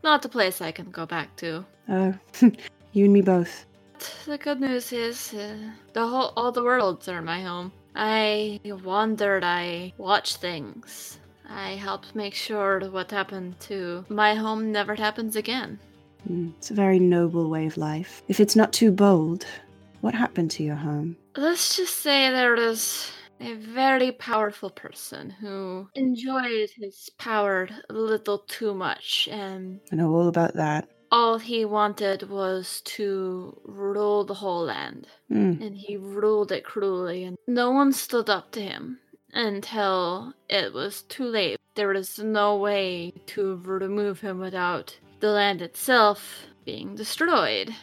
not 0.03 0.25
a 0.25 0.29
place 0.29 0.62
I 0.62 0.72
can 0.72 0.89
go 0.89 1.06
back 1.06 1.36
to. 1.38 1.65
Oh, 1.89 2.13
you 2.94 3.06
and 3.06 3.13
me 3.13 3.22
both. 3.22 3.65
The 4.25 4.38
good 4.38 4.62
news 4.62 4.94
is, 4.94 5.34
uh, 5.34 5.56
the 5.94 6.08
whole 6.08 6.34
all 6.38 6.51
the 6.51 6.63
worlds 6.63 7.08
are 7.08 7.22
my 7.22 7.41
home. 7.41 7.72
I 7.96 8.60
wandered. 8.63 9.44
I 9.44 9.94
watched 9.98 10.38
things. 10.38 11.20
I 11.50 11.72
helped 11.72 12.15
make 12.15 12.36
sure 12.36 12.79
that 12.79 12.91
what 12.91 13.12
happened 13.12 13.60
to 13.62 14.06
my 14.10 14.36
home 14.36 14.72
never 14.72 14.96
happens 14.96 15.36
again. 15.36 15.79
Mm, 16.29 16.53
it's 16.58 16.72
a 16.72 16.74
very 16.74 17.00
noble 17.00 17.50
way 17.50 17.65
of 17.65 17.77
life. 17.77 18.22
If 18.27 18.39
it's 18.39 18.56
not 18.56 18.74
too 18.74 18.91
bold, 18.91 19.46
what 20.01 20.13
happened 20.13 20.51
to 20.51 20.63
your 20.63 20.75
home? 20.75 21.15
Let's 21.36 21.77
just 21.77 21.98
say 21.98 22.29
there 22.29 22.56
was 22.56 23.12
a 23.39 23.53
very 23.56 24.12
powerful 24.12 24.70
person 24.70 25.29
who 25.29 25.88
enjoyed 25.96 26.70
his 26.75 27.10
power 27.17 27.67
a 27.89 27.94
little 27.94 28.39
too 28.39 28.74
much, 28.74 29.27
and 29.32 29.79
I 29.91 29.96
know 29.96 30.13
all 30.13 30.27
about 30.27 30.56
that. 30.56 30.89
all 31.12 31.38
he 31.39 31.63
wanted 31.65 32.29
was 32.29 32.82
to 32.82 33.56
rule 33.65 34.24
the 34.25 34.34
whole 34.34 34.63
land. 34.65 35.08
Mm, 35.32 35.62
And 35.62 35.75
he 35.77 35.98
ruled 35.98 36.51
it 36.51 36.63
cruelly, 36.65 37.24
and 37.24 37.38
no 37.48 37.72
one 37.72 37.94
stood 37.94 38.29
up 38.29 38.51
to 38.51 38.62
him 38.62 39.00
until 39.34 40.34
it 40.50 40.74
was 40.74 41.03
too 41.03 41.25
late. 41.25 41.58
There 41.75 41.89
was 41.89 42.20
no 42.20 42.58
way 42.58 43.13
to 43.27 43.62
remove 43.63 44.20
him 44.22 44.39
without 44.39 44.98
the 45.20 45.29
land 45.29 45.62
itself 45.62 46.46
being 46.65 46.96
destroyed. 46.96 47.74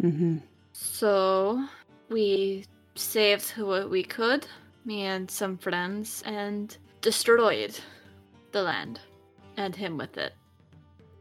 hmm 0.00 0.38
So 0.72 1.64
we 2.08 2.64
saved 2.96 3.50
what 3.58 3.90
we 3.90 4.02
could, 4.02 4.46
me 4.88 5.02
and 5.04 5.30
some 5.30 5.56
friends, 5.56 6.24
and 6.26 6.76
destroyed 7.00 7.78
the 8.50 8.62
land 8.62 8.98
and 9.56 9.76
him 9.76 9.96
with 9.96 10.16
it. 10.18 10.32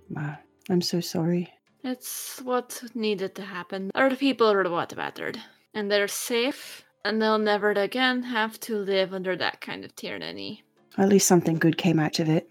Wow. 0.10 0.38
I'm 0.70 0.82
so 0.82 1.00
sorry. 1.00 1.54
It's 1.84 2.42
what 2.42 2.84
needed 2.94 3.36
to 3.36 3.42
happen. 3.44 3.92
Our 3.96 4.16
people 4.16 4.52
are 4.52 4.70
what 4.70 4.96
mattered, 4.98 5.40
and 5.74 5.90
they're 5.90 6.08
safe, 6.08 6.84
and 7.06 7.22
they'll 7.22 7.38
never 7.38 7.72
again 7.72 8.24
have 8.24 8.60
to 8.62 8.78
live 8.78 9.14
under 9.14 9.36
that 9.38 9.62
kind 9.62 9.86
of 9.86 9.96
tyranny. 9.96 10.64
At 10.98 11.10
least 11.10 11.28
something 11.28 11.58
good 11.58 11.78
came 11.78 12.00
out 12.00 12.20
of 12.20 12.28
it. 12.28 12.50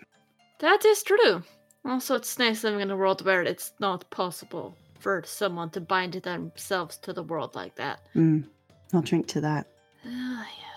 That 0.60 0.84
is 0.84 1.02
true. 1.02 1.42
Also, 1.84 2.14
it's 2.14 2.38
nice 2.38 2.64
living 2.64 2.80
in 2.80 2.90
a 2.90 2.96
world 2.96 3.24
where 3.24 3.42
it's 3.42 3.72
not 3.80 4.08
possible 4.10 4.74
for 4.98 5.22
someone 5.26 5.70
to 5.70 5.80
bind 5.80 6.14
themselves 6.14 6.96
to 6.98 7.12
the 7.12 7.22
world 7.22 7.54
like 7.54 7.74
that. 7.76 8.00
Mm, 8.14 8.44
I'll 8.94 9.02
drink 9.02 9.26
to 9.28 9.40
that. 9.42 9.66
Ah, 10.08 10.46
yes. 10.58 10.75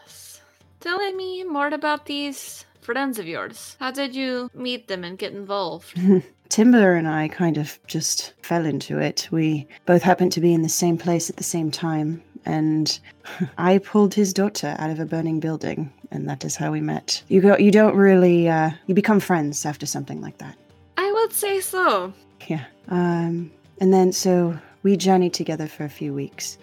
Telling 0.79 1.17
me 1.17 1.43
more 1.43 1.67
about 1.67 2.05
these 2.05 2.65
friends 2.79 3.19
of 3.19 3.27
yours. 3.27 3.75
How 3.79 3.91
did 3.91 4.15
you 4.15 4.49
meet 4.53 4.87
them 4.87 5.03
and 5.03 5.17
get 5.17 5.33
involved? 5.33 5.99
Timber 6.49 6.95
and 6.95 7.07
I 7.07 7.27
kind 7.27 7.57
of 7.57 7.77
just 7.85 8.33
fell 8.41 8.65
into 8.65 8.97
it. 8.97 9.27
We 9.29 9.67
both 9.85 10.01
happened 10.01 10.31
to 10.33 10.41
be 10.41 10.53
in 10.53 10.61
the 10.61 10.69
same 10.69 10.97
place 10.97 11.29
at 11.29 11.35
the 11.35 11.43
same 11.43 11.69
time, 11.69 12.23
and 12.45 12.99
I 13.57 13.77
pulled 13.79 14.13
his 14.13 14.33
daughter 14.33 14.75
out 14.79 14.89
of 14.89 14.99
a 14.99 15.05
burning 15.05 15.39
building, 15.39 15.91
and 16.11 16.27
that 16.29 16.45
is 16.45 16.55
how 16.55 16.71
we 16.71 16.81
met. 16.81 17.21
You 17.27 17.41
go, 17.41 17.57
you 17.57 17.71
don't 17.71 17.95
really, 17.95 18.49
uh, 18.49 18.71
you 18.87 18.95
become 18.95 19.19
friends 19.19 19.65
after 19.65 19.85
something 19.85 20.21
like 20.21 20.37
that. 20.39 20.57
I 20.97 21.11
would 21.11 21.33
say 21.33 21.59
so. 21.59 22.13
Yeah. 22.47 22.65
Um, 22.87 23.51
and 23.79 23.93
then 23.93 24.11
so 24.11 24.57
we 24.83 24.97
journeyed 24.97 25.33
together 25.33 25.67
for 25.67 25.83
a 25.83 25.89
few 25.89 26.13
weeks, 26.13 26.57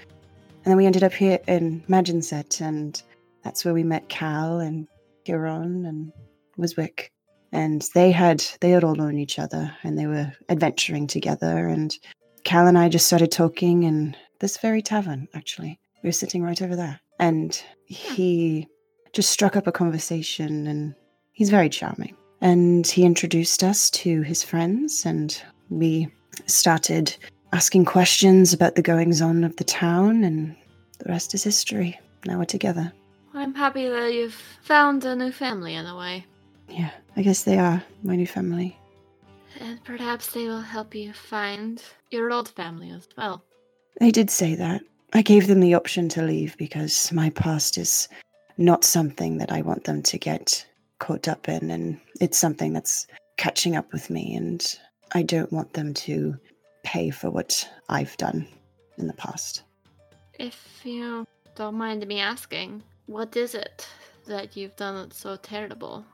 and 0.64 0.72
then 0.72 0.76
we 0.76 0.86
ended 0.86 1.04
up 1.04 1.12
here 1.12 1.38
in 1.46 1.82
Maginset, 1.88 2.60
and 2.60 3.00
that's 3.46 3.64
where 3.64 3.74
we 3.74 3.84
met 3.84 4.08
Cal 4.08 4.58
and 4.58 4.88
Kieran 5.24 5.86
and 5.86 6.12
Wiswick. 6.58 7.10
And 7.52 7.88
they 7.94 8.10
had 8.10 8.44
they 8.60 8.70
had 8.70 8.82
all 8.82 8.96
known 8.96 9.18
each 9.18 9.38
other, 9.38 9.72
and 9.84 9.96
they 9.96 10.08
were 10.08 10.32
adventuring 10.48 11.06
together. 11.06 11.68
And 11.68 11.96
Cal 12.42 12.66
and 12.66 12.76
I 12.76 12.88
just 12.88 13.06
started 13.06 13.30
talking 13.30 13.84
in 13.84 14.16
this 14.40 14.58
very 14.58 14.82
tavern. 14.82 15.28
Actually, 15.32 15.78
we 16.02 16.08
were 16.08 16.12
sitting 16.12 16.42
right 16.42 16.60
over 16.60 16.74
there, 16.74 17.00
and 17.20 17.54
hmm. 17.54 17.94
he 17.94 18.66
just 19.12 19.30
struck 19.30 19.54
up 19.54 19.68
a 19.68 19.72
conversation, 19.72 20.66
and 20.66 20.96
he's 21.32 21.50
very 21.50 21.68
charming. 21.68 22.16
And 22.40 22.84
he 22.84 23.04
introduced 23.04 23.62
us 23.62 23.90
to 23.90 24.22
his 24.22 24.42
friends, 24.42 25.06
and 25.06 25.40
we 25.70 26.08
started 26.46 27.16
asking 27.52 27.84
questions 27.84 28.52
about 28.52 28.74
the 28.74 28.82
goings 28.82 29.22
on 29.22 29.44
of 29.44 29.54
the 29.54 29.64
town, 29.64 30.24
and 30.24 30.56
the 30.98 31.08
rest 31.08 31.32
is 31.32 31.44
history. 31.44 31.98
Now 32.26 32.38
we're 32.38 32.44
together. 32.44 32.92
I'm 33.36 33.54
happy 33.54 33.86
that 33.86 34.14
you've 34.14 34.32
found 34.62 35.04
a 35.04 35.14
new 35.14 35.30
family 35.30 35.74
in 35.74 35.84
a 35.84 35.94
way. 35.94 36.24
Yeah, 36.70 36.90
I 37.16 37.22
guess 37.22 37.42
they 37.42 37.58
are 37.58 37.82
my 38.02 38.16
new 38.16 38.26
family. 38.26 38.78
And 39.60 39.82
perhaps 39.84 40.32
they 40.32 40.46
will 40.46 40.62
help 40.62 40.94
you 40.94 41.12
find 41.12 41.82
your 42.10 42.32
old 42.32 42.48
family 42.48 42.90
as 42.90 43.06
well. 43.18 43.42
They 44.00 44.10
did 44.10 44.30
say 44.30 44.54
that. 44.54 44.80
I 45.12 45.20
gave 45.20 45.48
them 45.48 45.60
the 45.60 45.74
option 45.74 46.08
to 46.10 46.22
leave 46.22 46.56
because 46.56 47.12
my 47.12 47.28
past 47.28 47.76
is 47.76 48.08
not 48.56 48.84
something 48.84 49.36
that 49.36 49.52
I 49.52 49.60
want 49.60 49.84
them 49.84 50.02
to 50.04 50.18
get 50.18 50.64
caught 50.98 51.28
up 51.28 51.46
in, 51.46 51.70
and 51.70 52.00
it's 52.22 52.38
something 52.38 52.72
that's 52.72 53.06
catching 53.36 53.76
up 53.76 53.92
with 53.92 54.08
me, 54.08 54.34
and 54.34 54.78
I 55.12 55.22
don't 55.22 55.52
want 55.52 55.74
them 55.74 55.92
to 55.92 56.38
pay 56.84 57.10
for 57.10 57.30
what 57.30 57.68
I've 57.90 58.16
done 58.16 58.48
in 58.96 59.06
the 59.06 59.12
past. 59.12 59.62
If 60.38 60.80
you 60.84 61.26
don't 61.54 61.74
mind 61.74 62.06
me 62.06 62.20
asking, 62.20 62.82
what 63.06 63.36
is 63.36 63.54
it 63.54 63.88
that 64.26 64.56
you've 64.56 64.76
done 64.76 64.96
that's 64.96 65.18
so 65.18 65.36
terrible? 65.36 66.04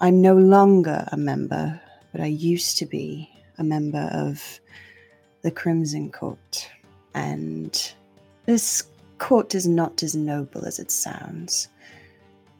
I'm 0.00 0.22
no 0.22 0.36
longer 0.36 1.06
a 1.10 1.16
member, 1.16 1.80
but 2.12 2.20
I 2.20 2.26
used 2.26 2.78
to 2.78 2.86
be 2.86 3.28
a 3.58 3.64
member 3.64 4.08
of 4.12 4.60
the 5.42 5.50
Crimson 5.50 6.10
Court. 6.10 6.70
And 7.14 7.92
this 8.46 8.84
court 9.18 9.54
is 9.54 9.66
not 9.66 10.02
as 10.02 10.14
noble 10.14 10.64
as 10.64 10.78
it 10.78 10.90
sounds. 10.90 11.68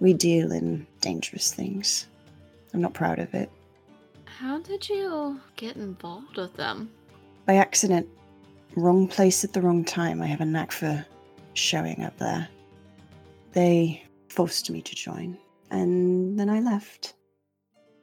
We 0.00 0.12
deal 0.12 0.52
in 0.52 0.86
dangerous 1.00 1.52
things. 1.52 2.06
I'm 2.74 2.80
not 2.80 2.94
proud 2.94 3.18
of 3.20 3.32
it. 3.34 3.50
How 4.24 4.58
did 4.58 4.88
you 4.88 5.40
get 5.56 5.76
involved 5.76 6.36
with 6.36 6.54
them? 6.54 6.90
By 7.46 7.54
accident, 7.54 8.08
wrong 8.76 9.08
place 9.08 9.44
at 9.44 9.52
the 9.52 9.62
wrong 9.62 9.84
time. 9.84 10.20
I 10.20 10.26
have 10.26 10.40
a 10.40 10.44
knack 10.44 10.72
for 10.72 11.04
showing 11.54 12.04
up 12.04 12.16
there. 12.18 12.48
They 13.58 14.04
forced 14.28 14.70
me 14.70 14.82
to 14.82 14.94
join, 14.94 15.36
and 15.72 16.38
then 16.38 16.48
I 16.48 16.60
left 16.60 17.14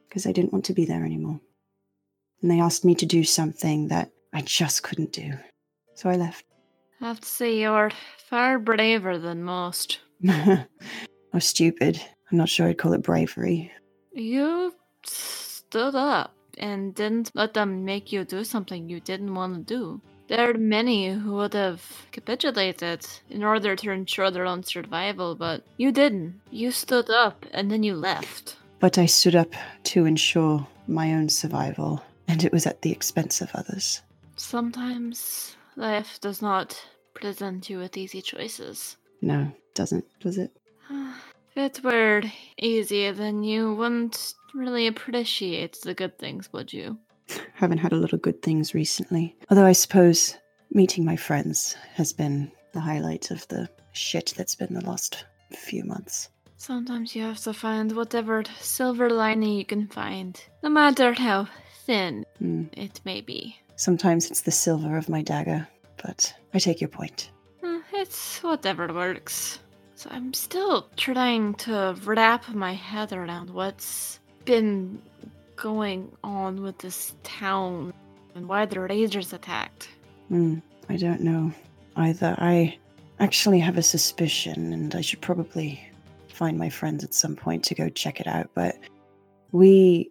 because 0.06 0.26
I 0.26 0.32
didn't 0.32 0.52
want 0.52 0.66
to 0.66 0.74
be 0.74 0.84
there 0.84 1.02
anymore. 1.02 1.40
And 2.42 2.50
they 2.50 2.60
asked 2.60 2.84
me 2.84 2.94
to 2.96 3.06
do 3.06 3.24
something 3.24 3.88
that 3.88 4.10
I 4.34 4.42
just 4.42 4.82
couldn't 4.82 5.12
do. 5.12 5.32
So 5.94 6.10
I 6.10 6.16
left. 6.16 6.44
I 7.00 7.06
have 7.06 7.22
to 7.22 7.26
say 7.28 7.58
you're 7.58 7.90
far 8.18 8.58
braver 8.58 9.16
than 9.16 9.44
most. 9.44 10.00
Was 11.32 11.46
stupid. 11.46 12.02
I'm 12.30 12.36
not 12.36 12.50
sure 12.50 12.68
I'd 12.68 12.76
call 12.76 12.92
it 12.92 13.02
bravery. 13.02 13.72
You 14.12 14.74
stood 15.06 15.94
up 15.94 16.34
and 16.58 16.94
didn't 16.94 17.30
let 17.32 17.54
them 17.54 17.82
make 17.82 18.12
you 18.12 18.26
do 18.26 18.44
something 18.44 18.90
you 18.90 19.00
didn't 19.00 19.34
want 19.34 19.54
to 19.54 19.74
do. 19.74 20.02
There 20.28 20.50
are 20.50 20.54
many 20.54 21.12
who 21.12 21.34
would 21.34 21.54
have 21.54 22.06
capitulated 22.10 23.06
in 23.30 23.44
order 23.44 23.76
to 23.76 23.90
ensure 23.92 24.30
their 24.30 24.44
own 24.44 24.64
survival, 24.64 25.36
but 25.36 25.62
you 25.76 25.92
didn't. 25.92 26.40
You 26.50 26.72
stood 26.72 27.08
up 27.10 27.46
and 27.52 27.70
then 27.70 27.84
you 27.84 27.94
left. 27.94 28.56
But 28.80 28.98
I 28.98 29.06
stood 29.06 29.36
up 29.36 29.54
to 29.84 30.04
ensure 30.04 30.66
my 30.88 31.14
own 31.14 31.28
survival, 31.28 32.02
and 32.26 32.42
it 32.42 32.52
was 32.52 32.66
at 32.66 32.82
the 32.82 32.90
expense 32.90 33.40
of 33.40 33.50
others. 33.54 34.02
Sometimes 34.34 35.56
life 35.76 36.20
does 36.20 36.42
not 36.42 36.84
present 37.14 37.70
you 37.70 37.78
with 37.78 37.96
easy 37.96 38.20
choices. 38.20 38.96
No, 39.22 39.42
it 39.42 39.74
doesn't, 39.74 40.04
does 40.20 40.38
it? 40.38 40.50
If 41.54 41.78
it 41.78 41.84
were 41.84 42.22
easier, 42.58 43.14
then 43.14 43.42
you 43.42 43.74
wouldn't 43.74 44.34
really 44.54 44.86
appreciate 44.88 45.80
the 45.80 45.94
good 45.94 46.18
things, 46.18 46.52
would 46.52 46.70
you? 46.70 46.98
Haven't 47.54 47.78
had 47.78 47.92
a 47.92 47.96
lot 47.96 48.12
of 48.12 48.22
good 48.22 48.42
things 48.42 48.74
recently. 48.74 49.36
Although 49.50 49.64
I 49.66 49.72
suppose 49.72 50.36
meeting 50.72 51.04
my 51.04 51.16
friends 51.16 51.74
has 51.94 52.12
been 52.12 52.50
the 52.72 52.80
highlight 52.80 53.30
of 53.30 53.46
the 53.48 53.68
shit 53.92 54.34
that's 54.36 54.54
been 54.54 54.74
the 54.74 54.84
last 54.86 55.24
few 55.52 55.84
months. 55.84 56.28
Sometimes 56.58 57.14
you 57.14 57.22
have 57.22 57.38
to 57.40 57.52
find 57.52 57.92
whatever 57.92 58.42
silver 58.60 59.10
lining 59.10 59.52
you 59.54 59.64
can 59.64 59.86
find, 59.88 60.40
no 60.62 60.68
matter 60.70 61.12
how 61.12 61.48
thin 61.86 62.24
Hmm. 62.38 62.64
it 62.72 63.00
may 63.04 63.20
be. 63.20 63.56
Sometimes 63.76 64.30
it's 64.30 64.42
the 64.42 64.50
silver 64.50 64.96
of 64.96 65.08
my 65.08 65.22
dagger, 65.22 65.68
but 66.02 66.32
I 66.54 66.58
take 66.58 66.80
your 66.80 66.88
point. 66.88 67.30
Eh, 67.62 67.80
It's 67.92 68.42
whatever 68.42 68.92
works. 68.92 69.58
So 69.94 70.10
I'm 70.10 70.32
still 70.34 70.88
trying 70.96 71.54
to 71.54 71.96
wrap 72.04 72.48
my 72.54 72.74
head 72.74 73.12
around 73.12 73.50
what's 73.50 74.18
been 74.44 75.00
going 75.56 76.12
on 76.22 76.62
with 76.62 76.78
this 76.78 77.14
town 77.22 77.92
and 78.34 78.48
why 78.48 78.66
the 78.66 78.80
Rangers 78.80 79.32
attacked. 79.32 79.88
Hmm, 80.28 80.58
I 80.88 80.96
don't 80.96 81.22
know 81.22 81.52
either. 81.96 82.34
I 82.38 82.78
actually 83.18 83.58
have 83.60 83.78
a 83.78 83.82
suspicion, 83.82 84.72
and 84.72 84.94
I 84.94 85.00
should 85.00 85.20
probably 85.20 85.80
find 86.28 86.58
my 86.58 86.68
friends 86.68 87.02
at 87.02 87.14
some 87.14 87.34
point 87.34 87.64
to 87.64 87.74
go 87.74 87.88
check 87.88 88.20
it 88.20 88.26
out. 88.26 88.50
But 88.54 88.76
we 89.52 90.10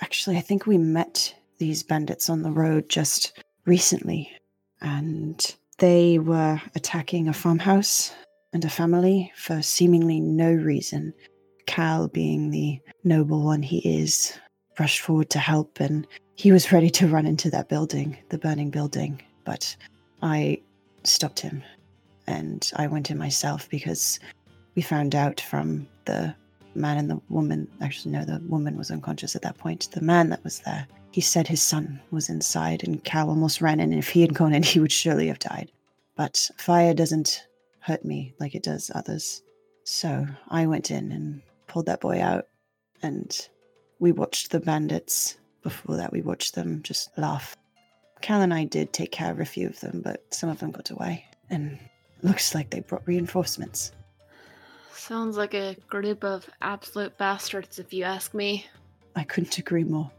actually, 0.00 0.36
I 0.36 0.40
think 0.40 0.66
we 0.66 0.78
met 0.78 1.34
these 1.58 1.82
bandits 1.82 2.28
on 2.28 2.42
the 2.42 2.50
road 2.50 2.88
just 2.88 3.40
recently, 3.64 4.30
and 4.80 5.54
they 5.78 6.18
were 6.18 6.60
attacking 6.74 7.28
a 7.28 7.32
farmhouse 7.32 8.12
and 8.52 8.64
a 8.64 8.70
family 8.70 9.32
for 9.36 9.62
seemingly 9.62 10.20
no 10.20 10.52
reason. 10.52 11.14
Cal, 11.66 12.08
being 12.08 12.50
the 12.50 12.80
noble 13.04 13.42
one 13.42 13.62
he 13.62 13.78
is, 13.78 14.38
rushed 14.78 15.00
forward 15.00 15.30
to 15.30 15.38
help, 15.38 15.80
and 15.80 16.06
he 16.36 16.52
was 16.52 16.72
ready 16.72 16.90
to 16.90 17.08
run 17.08 17.26
into 17.26 17.50
that 17.50 17.68
building, 17.68 18.16
the 18.28 18.38
burning 18.38 18.70
building. 18.70 19.22
But 19.44 19.76
I 20.22 20.60
stopped 21.04 21.40
him 21.40 21.62
and 22.26 22.70
I 22.76 22.86
went 22.86 23.10
in 23.10 23.18
myself 23.18 23.68
because 23.68 24.18
we 24.74 24.82
found 24.82 25.14
out 25.14 25.40
from 25.40 25.86
the 26.06 26.34
man 26.74 26.98
and 26.98 27.10
the 27.10 27.20
woman. 27.28 27.68
Actually, 27.80 28.12
no, 28.12 28.24
the 28.24 28.40
woman 28.48 28.76
was 28.76 28.90
unconscious 28.90 29.36
at 29.36 29.42
that 29.42 29.58
point. 29.58 29.90
The 29.92 30.00
man 30.00 30.30
that 30.30 30.42
was 30.42 30.60
there, 30.60 30.86
he 31.12 31.20
said 31.20 31.46
his 31.46 31.62
son 31.62 32.00
was 32.10 32.28
inside, 32.28 32.82
and 32.82 33.04
Cal 33.04 33.28
almost 33.28 33.60
ran 33.60 33.80
in. 33.80 33.92
And 33.92 33.98
if 33.98 34.08
he 34.08 34.22
had 34.22 34.34
gone 34.34 34.54
in, 34.54 34.62
he 34.62 34.80
would 34.80 34.92
surely 34.92 35.28
have 35.28 35.38
died. 35.38 35.70
But 36.16 36.50
fire 36.56 36.94
doesn't 36.94 37.46
hurt 37.80 38.04
me 38.04 38.34
like 38.40 38.54
it 38.54 38.62
does 38.62 38.90
others. 38.94 39.42
So 39.84 40.26
I 40.48 40.66
went 40.66 40.90
in 40.90 41.12
and 41.12 41.42
pulled 41.66 41.86
that 41.86 42.00
boy 42.00 42.20
out, 42.20 42.46
and 43.02 43.48
we 43.98 44.12
watched 44.12 44.50
the 44.50 44.60
bandits. 44.60 45.36
Before 45.62 45.96
that, 45.96 46.12
we 46.12 46.22
watched 46.22 46.54
them 46.54 46.82
just 46.82 47.16
laugh. 47.16 47.56
Cal 48.20 48.42
and 48.42 48.54
I 48.54 48.64
did 48.64 48.92
take 48.92 49.12
care 49.12 49.30
of 49.30 49.40
a 49.40 49.44
few 49.44 49.68
of 49.68 49.80
them, 49.80 50.00
but 50.04 50.22
some 50.32 50.48
of 50.48 50.58
them 50.58 50.70
got 50.70 50.90
away. 50.90 51.24
And 51.50 51.78
looks 52.22 52.54
like 52.54 52.70
they 52.70 52.80
brought 52.80 53.06
reinforcements. 53.06 53.92
Sounds 54.92 55.36
like 55.36 55.54
a 55.54 55.76
group 55.88 56.24
of 56.24 56.48
absolute 56.62 57.16
bastards, 57.18 57.78
if 57.78 57.92
you 57.92 58.04
ask 58.04 58.32
me. 58.32 58.66
I 59.14 59.24
couldn't 59.24 59.58
agree 59.58 59.84
more. 59.84 60.10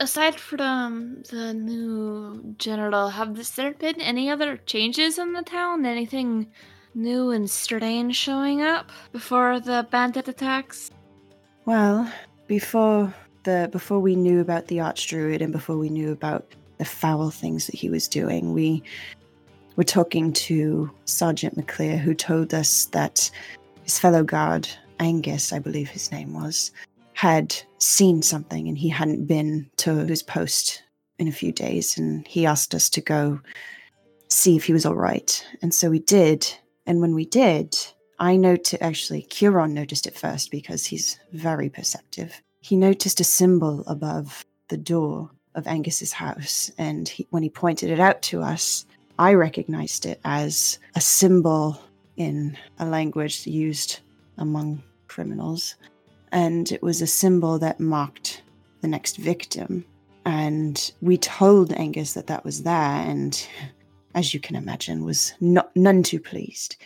Aside 0.00 0.34
from 0.34 1.22
the 1.30 1.54
new 1.54 2.54
general, 2.58 3.10
have 3.10 3.54
there 3.54 3.74
been 3.74 4.00
any 4.00 4.28
other 4.28 4.56
changes 4.56 5.18
in 5.18 5.32
the 5.32 5.42
town? 5.42 5.86
Anything 5.86 6.48
new 6.94 7.30
and 7.30 7.48
strange 7.48 8.16
showing 8.16 8.60
up 8.60 8.90
before 9.12 9.60
the 9.60 9.86
bandit 9.90 10.26
attacks? 10.26 10.90
Well, 11.64 12.12
before 12.46 13.12
the 13.44 13.68
before 13.72 14.00
we 14.00 14.16
knew 14.16 14.40
about 14.40 14.68
the 14.68 14.78
archdruid 14.78 15.40
and 15.40 15.52
before 15.52 15.76
we 15.76 15.88
knew 15.88 16.12
about 16.12 16.46
the 16.78 16.84
foul 16.84 17.30
things 17.30 17.66
that 17.66 17.76
he 17.76 17.88
was 17.88 18.08
doing, 18.08 18.52
we 18.52 18.82
were 19.76 19.84
talking 19.84 20.32
to 20.32 20.90
Sergeant 21.04 21.56
McClear, 21.56 21.98
who 21.98 22.14
told 22.14 22.54
us 22.54 22.86
that 22.86 23.30
his 23.82 23.98
fellow 23.98 24.24
guard, 24.24 24.68
Angus, 25.00 25.52
I 25.52 25.58
believe 25.58 25.88
his 25.88 26.10
name 26.12 26.32
was, 26.32 26.70
had 27.12 27.54
seen 27.78 28.22
something 28.22 28.68
and 28.68 28.78
he 28.78 28.88
hadn't 28.88 29.26
been 29.26 29.68
to 29.76 30.04
his 30.06 30.22
post 30.22 30.82
in 31.18 31.28
a 31.28 31.32
few 31.32 31.52
days. 31.52 31.98
And 31.98 32.26
he 32.26 32.46
asked 32.46 32.74
us 32.74 32.88
to 32.90 33.00
go 33.00 33.40
see 34.28 34.56
if 34.56 34.64
he 34.64 34.72
was 34.72 34.86
all 34.86 34.96
right. 34.96 35.46
And 35.62 35.72
so 35.72 35.90
we 35.90 36.00
did. 36.00 36.46
And 36.86 37.00
when 37.00 37.14
we 37.14 37.24
did, 37.24 37.76
I 38.18 38.36
noted 38.36 38.80
actually, 38.82 39.22
Kieran 39.22 39.74
noticed 39.74 40.06
it 40.06 40.16
first 40.16 40.50
because 40.50 40.86
he's 40.86 41.18
very 41.32 41.68
perceptive. 41.68 42.40
He 42.60 42.76
noticed 42.76 43.20
a 43.20 43.24
symbol 43.24 43.84
above 43.86 44.44
the 44.68 44.76
door 44.76 45.30
of 45.54 45.66
Angus's 45.66 46.12
house. 46.12 46.70
And 46.78 47.08
he, 47.08 47.26
when 47.30 47.42
he 47.42 47.50
pointed 47.50 47.90
it 47.90 48.00
out 48.00 48.22
to 48.22 48.42
us, 48.42 48.86
I 49.18 49.34
recognized 49.34 50.06
it 50.06 50.20
as 50.24 50.78
a 50.94 51.00
symbol 51.00 51.80
in 52.16 52.56
a 52.78 52.86
language 52.86 53.46
used 53.46 54.00
among 54.38 54.82
criminals. 55.08 55.76
And 56.32 56.70
it 56.72 56.82
was 56.82 57.00
a 57.00 57.06
symbol 57.06 57.58
that 57.60 57.80
marked 57.80 58.42
the 58.80 58.88
next 58.88 59.16
victim. 59.16 59.84
And 60.26 60.92
we 61.00 61.16
told 61.18 61.72
Angus 61.72 62.14
that 62.14 62.26
that 62.28 62.44
was 62.44 62.62
there, 62.62 62.74
and 62.74 63.46
as 64.14 64.34
you 64.34 64.40
can 64.40 64.56
imagine, 64.56 65.04
was 65.04 65.34
not, 65.40 65.74
none 65.76 66.02
too 66.02 66.20
pleased. 66.20 66.76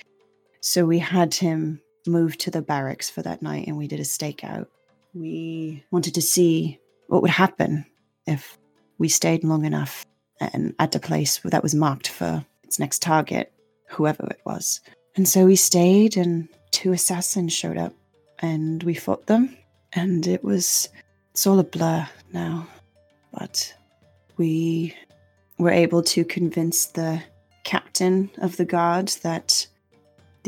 So 0.60 0.84
we 0.84 0.98
had 0.98 1.34
him 1.34 1.80
move 2.06 2.38
to 2.38 2.50
the 2.50 2.62
barracks 2.62 3.10
for 3.10 3.22
that 3.22 3.42
night, 3.42 3.66
and 3.66 3.76
we 3.76 3.88
did 3.88 4.00
a 4.00 4.04
stakeout. 4.04 4.66
We 5.14 5.84
wanted 5.90 6.14
to 6.14 6.22
see 6.22 6.78
what 7.06 7.22
would 7.22 7.30
happen 7.30 7.86
if 8.26 8.58
we 8.98 9.08
stayed 9.08 9.44
long 9.44 9.64
enough 9.64 10.04
and 10.40 10.74
at 10.78 10.94
a 10.94 11.00
place 11.00 11.40
that 11.44 11.62
was 11.62 11.74
marked 11.74 12.08
for 12.08 12.44
its 12.62 12.78
next 12.78 13.02
target, 13.02 13.52
whoever 13.88 14.26
it 14.26 14.40
was. 14.44 14.80
And 15.16 15.26
so 15.28 15.46
we 15.46 15.56
stayed, 15.56 16.16
and 16.16 16.48
two 16.70 16.92
assassins 16.92 17.52
showed 17.52 17.78
up, 17.78 17.94
and 18.38 18.82
we 18.82 18.94
fought 18.94 19.26
them. 19.26 19.56
And 19.92 20.26
it 20.26 20.44
was, 20.44 20.88
it's 21.30 21.46
all 21.46 21.58
a 21.58 21.64
blur 21.64 22.06
now. 22.32 22.68
But 23.32 23.74
we 24.36 24.94
were 25.58 25.70
able 25.70 26.02
to 26.02 26.24
convince 26.24 26.86
the 26.86 27.22
captain 27.64 28.30
of 28.38 28.56
the 28.56 28.64
guard 28.64 29.08
that 29.22 29.66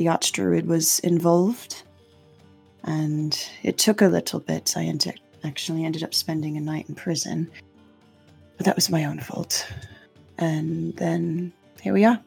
the 0.01 0.07
archdruid 0.07 0.65
was 0.65 0.99
involved. 1.01 1.83
And 2.85 3.39
it 3.63 3.77
took 3.77 4.01
a 4.01 4.07
little 4.07 4.41
bit. 4.41 4.73
I 4.75 4.85
ended, 4.85 5.21
actually 5.45 5.85
ended 5.85 6.03
up 6.03 6.15
spending 6.15 6.57
a 6.57 6.61
night 6.61 6.89
in 6.89 6.95
prison. 6.95 7.51
But 8.57 8.65
that 8.65 8.77
was 8.77 8.89
my 8.89 9.05
own 9.05 9.21
fault. 9.21 9.71
And 10.39 10.97
then 10.97 11.53
here 11.83 11.93
we 11.93 12.07
are. 12.07 12.19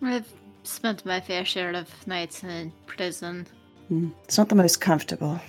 I've 0.00 0.32
spent 0.62 1.04
my 1.04 1.20
fair 1.20 1.44
share 1.44 1.74
of 1.74 1.88
nights 2.06 2.44
in 2.44 2.72
prison. 2.86 3.48
Hmm. 3.88 4.10
It's 4.22 4.38
not 4.38 4.48
the 4.48 4.54
most 4.54 4.80
comfortable. 4.80 5.40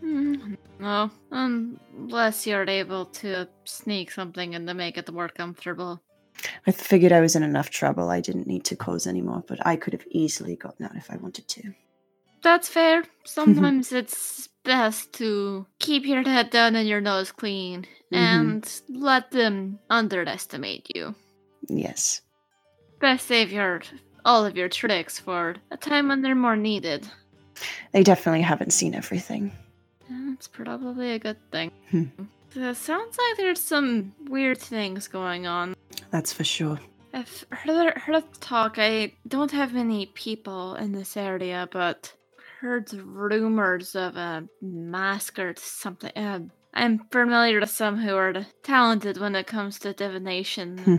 Hmm, 0.00 0.54
No, 0.80 1.10
unless 1.30 2.46
you're 2.46 2.66
able 2.66 3.04
to 3.20 3.46
sneak 3.66 4.10
something 4.12 4.54
and 4.54 4.66
to 4.66 4.72
make 4.72 4.96
it 4.96 5.12
more 5.12 5.28
comfortable. 5.28 6.00
I 6.66 6.70
figured 6.72 7.12
I 7.12 7.20
was 7.20 7.36
in 7.36 7.42
enough 7.42 7.70
trouble. 7.70 8.10
I 8.10 8.20
didn't 8.20 8.46
need 8.46 8.64
to 8.66 8.76
cause 8.76 9.06
any 9.06 9.20
more, 9.22 9.44
but 9.46 9.64
I 9.66 9.76
could 9.76 9.92
have 9.92 10.06
easily 10.10 10.56
gotten 10.56 10.84
out 10.86 10.96
if 10.96 11.10
I 11.10 11.16
wanted 11.16 11.46
to. 11.48 11.74
That's 12.42 12.68
fair. 12.68 13.04
Sometimes 13.24 13.92
it's 13.92 14.48
best 14.64 15.12
to 15.14 15.66
keep 15.78 16.04
your 16.06 16.22
head 16.22 16.50
down 16.50 16.74
and 16.76 16.88
your 16.88 17.00
nose 17.00 17.32
clean 17.32 17.86
Mhm. 18.12 18.16
and 18.16 18.80
let 18.88 19.30
them 19.30 19.78
underestimate 19.90 20.94
you. 20.94 21.14
Yes. 21.68 22.20
Best 23.00 23.26
save 23.26 23.50
your 23.52 23.82
all 24.24 24.46
of 24.46 24.56
your 24.56 24.68
tricks 24.68 25.18
for 25.18 25.56
a 25.72 25.76
time 25.76 26.08
when 26.08 26.22
they're 26.22 26.34
more 26.36 26.56
needed. 26.56 27.08
They 27.92 28.02
definitely 28.04 28.42
haven't 28.42 28.72
seen 28.72 28.94
everything. 28.94 29.50
That's 30.08 30.46
probably 30.46 31.12
a 31.12 31.18
good 31.18 31.38
thing. 31.50 31.70
Hmm. 31.90 32.04
It 32.54 32.76
sounds 32.76 33.16
like 33.18 33.36
there's 33.38 33.60
some 33.60 34.12
weird 34.28 34.58
things 34.58 35.08
going 35.08 35.46
on. 35.46 35.74
That's 36.12 36.32
for 36.32 36.44
sure. 36.44 36.78
I've 37.14 37.44
heard, 37.50 37.98
heard 37.98 38.16
of 38.16 38.40
talk. 38.40 38.78
I 38.78 39.14
don't 39.26 39.50
have 39.50 39.74
many 39.74 40.06
people 40.06 40.76
in 40.76 40.92
this 40.92 41.16
area, 41.16 41.68
but 41.72 42.14
heard 42.60 42.92
rumors 42.92 43.96
of 43.96 44.16
a 44.16 44.46
mask 44.60 45.38
or 45.38 45.54
something. 45.56 46.12
Uh, 46.14 46.40
I'm 46.74 47.00
familiar 47.10 47.60
with 47.60 47.70
some 47.70 47.98
who 47.98 48.14
are 48.14 48.46
talented 48.62 49.18
when 49.18 49.34
it 49.34 49.46
comes 49.46 49.78
to 49.80 49.92
divination. 49.92 50.78
Hmm. 50.84 50.96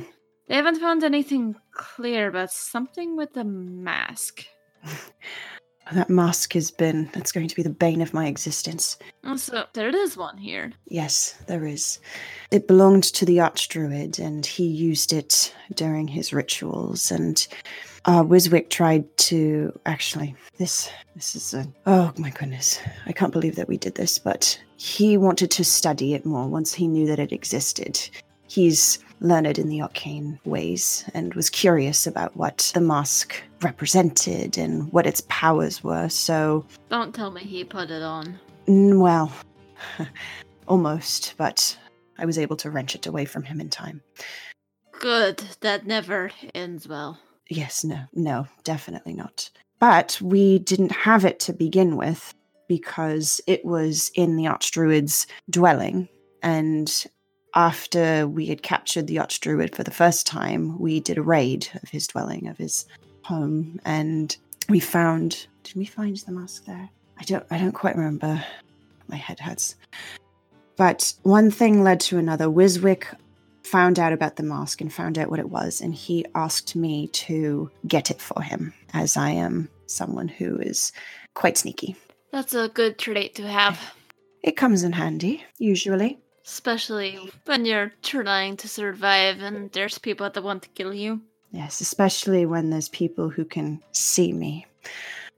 They 0.50 0.56
haven't 0.56 0.82
found 0.82 1.06
anything 1.06 1.56
clear, 1.72 2.30
but 2.30 2.52
something 2.52 3.16
with 3.16 3.32
the 3.32 3.46
mask. 3.46 4.46
That 5.92 6.10
mask 6.10 6.54
has 6.54 6.72
been, 6.72 7.10
it's 7.14 7.32
going 7.32 7.48
to 7.48 7.56
be 7.56 7.62
the 7.62 7.70
bane 7.70 8.02
of 8.02 8.14
my 8.14 8.28
existence. 8.28 8.98
Also, 9.26 9.66
there 9.74 9.90
is 9.90 10.16
one 10.16 10.38
here. 10.38 10.72
Yes, 10.88 11.34
there 11.48 11.66
is. 11.66 12.00
It 12.52 12.68
belonged 12.68 13.04
to 13.04 13.26
the 13.26 13.38
Archdruid, 13.38 14.18
and 14.18 14.46
he 14.46 14.66
used 14.66 15.12
it 15.12 15.54
during 15.74 16.08
his 16.08 16.32
rituals. 16.32 17.12
And 17.12 17.46
uh, 18.06 18.24
Wiswick 18.24 18.70
tried 18.70 19.06
to 19.18 19.78
actually 19.86 20.36
this 20.58 20.90
this 21.16 21.36
is 21.36 21.54
a 21.54 21.66
oh 21.86 22.12
my 22.18 22.30
goodness 22.32 22.80
I 23.06 23.14
can't 23.14 23.32
believe 23.32 23.56
that 23.56 23.70
we 23.70 23.78
did 23.78 23.96
this, 23.96 24.20
but 24.20 24.60
he 24.76 25.18
wanted 25.18 25.52
to 25.52 25.64
study 25.64 26.14
it 26.14 26.26
more 26.26 26.48
once 26.48 26.74
he 26.74 26.88
knew 26.88 27.08
that 27.08 27.20
it 27.20 27.32
existed. 27.32 28.10
He's 28.48 29.00
learned 29.24 29.58
in 29.58 29.70
the 29.70 29.82
arcane 29.82 30.40
ways 30.46 31.10
and 31.14 31.34
was 31.34 31.50
curious 31.50 32.06
about 32.06 32.36
what 32.38 32.72
the 32.74 32.82
mask 32.82 33.42
represented 33.62 34.58
and 34.58 34.92
what 34.92 35.08
its 35.08 35.24
powers 35.30 35.84
were. 35.84 36.10
So, 36.10 36.66
Don't 36.90 37.16
tell 37.16 37.32
me 37.32 37.42
he 37.42 37.64
put 37.64 37.90
it 37.90 38.04
on. 38.04 38.38
mm, 38.68 39.00
well, 39.00 39.32
almost, 40.68 41.34
but 41.38 41.76
I 42.18 42.26
was 42.26 42.38
able 42.38 42.56
to 42.58 42.70
wrench 42.70 42.96
it 42.96 43.08
away 43.08 43.26
from 43.26 43.44
him 43.44 43.60
in 43.60 43.70
time. 43.70 44.02
Good. 45.00 45.44
That 45.62 45.86
never 45.88 46.32
ends 46.54 46.88
well. 46.88 47.18
Yes, 47.50 47.84
no, 47.84 48.02
no, 48.14 48.48
definitely 48.64 49.14
not. 49.14 49.50
But 49.80 50.18
we 50.22 50.60
didn't 50.60 50.92
have 50.94 51.26
it 51.26 51.40
to 51.42 51.54
begin 51.54 51.98
with 51.98 52.34
because 52.70 53.42
it 53.48 53.66
was 53.66 54.12
in 54.16 54.38
the 54.38 54.46
Archdruid's 54.46 55.28
dwelling. 55.50 56.08
And 56.42 57.06
after 57.56 58.28
we 58.28 58.48
had 58.48 58.64
captured 58.64 59.08
the 59.08 59.18
Archdruid 59.18 59.76
for 59.76 59.84
the 59.84 59.92
first 59.92 60.26
time, 60.26 60.80
we 60.80 61.00
did 61.00 61.18
a 61.18 61.22
raid 61.22 61.68
of 61.82 61.90
his 61.90 62.08
dwelling, 62.08 62.48
of 62.48 62.58
his 62.58 62.86
home, 63.24 63.80
and 63.86 64.36
we 64.70 64.80
found. 64.80 65.48
Did 65.64 65.76
we 65.76 65.86
find 65.86 66.18
the 66.18 66.32
mask 66.32 66.66
there? 66.66 66.90
I 67.18 67.24
don't. 67.24 67.46
I 67.52 67.58
don't 67.58 67.74
quite 67.74 67.96
remember. 67.96 68.44
My 69.08 69.18
head 69.18 69.40
hurts. 69.40 69.76
But 70.76 71.14
one 71.24 71.52
thing 71.52 71.84
led 71.84 72.00
to 72.02 72.18
another. 72.18 72.46
Wiswick 72.46 73.06
found 73.64 74.00
out 74.00 74.14
about 74.14 74.36
the 74.36 74.44
mask 74.44 74.82
and 74.82 74.92
found 74.92 75.18
out 75.18 75.30
what 75.30 75.40
it 75.40 75.50
was, 75.50 75.82
and 75.82 75.94
he 75.94 76.26
asked 76.36 76.76
me 76.76 77.08
to 77.10 77.70
get 77.88 78.10
it 78.12 78.22
for 78.22 78.42
him, 78.42 78.74
as 78.94 79.16
I 79.16 79.30
am 79.32 79.70
someone 79.86 80.28
who 80.28 80.58
is 80.58 80.92
quite 81.34 81.58
sneaky. 81.58 81.96
That's 82.32 82.56
a 82.56 82.70
good 82.70 82.98
trait 82.98 83.36
to 83.36 83.48
have, 83.48 83.80
It 84.44 84.58
comes 84.58 84.84
in 84.84 84.92
handy, 84.92 85.44
usually. 85.58 86.20
Especially 86.46 87.32
when 87.46 87.66
you're 87.66 87.92
trying 88.02 88.58
to 88.58 88.68
survive 88.68 89.42
and 89.42 89.72
there's 89.72 89.98
people 89.98 90.30
that 90.30 90.44
want 90.44 90.64
to 90.64 90.70
kill 90.70 90.94
you. 90.94 91.22
Yes, 91.52 91.82
especially 91.82 92.46
when 92.46 92.70
there's 92.70 92.90
people 92.90 93.30
who 93.30 93.46
can 93.46 93.82
see 93.92 94.34
me. 94.34 94.66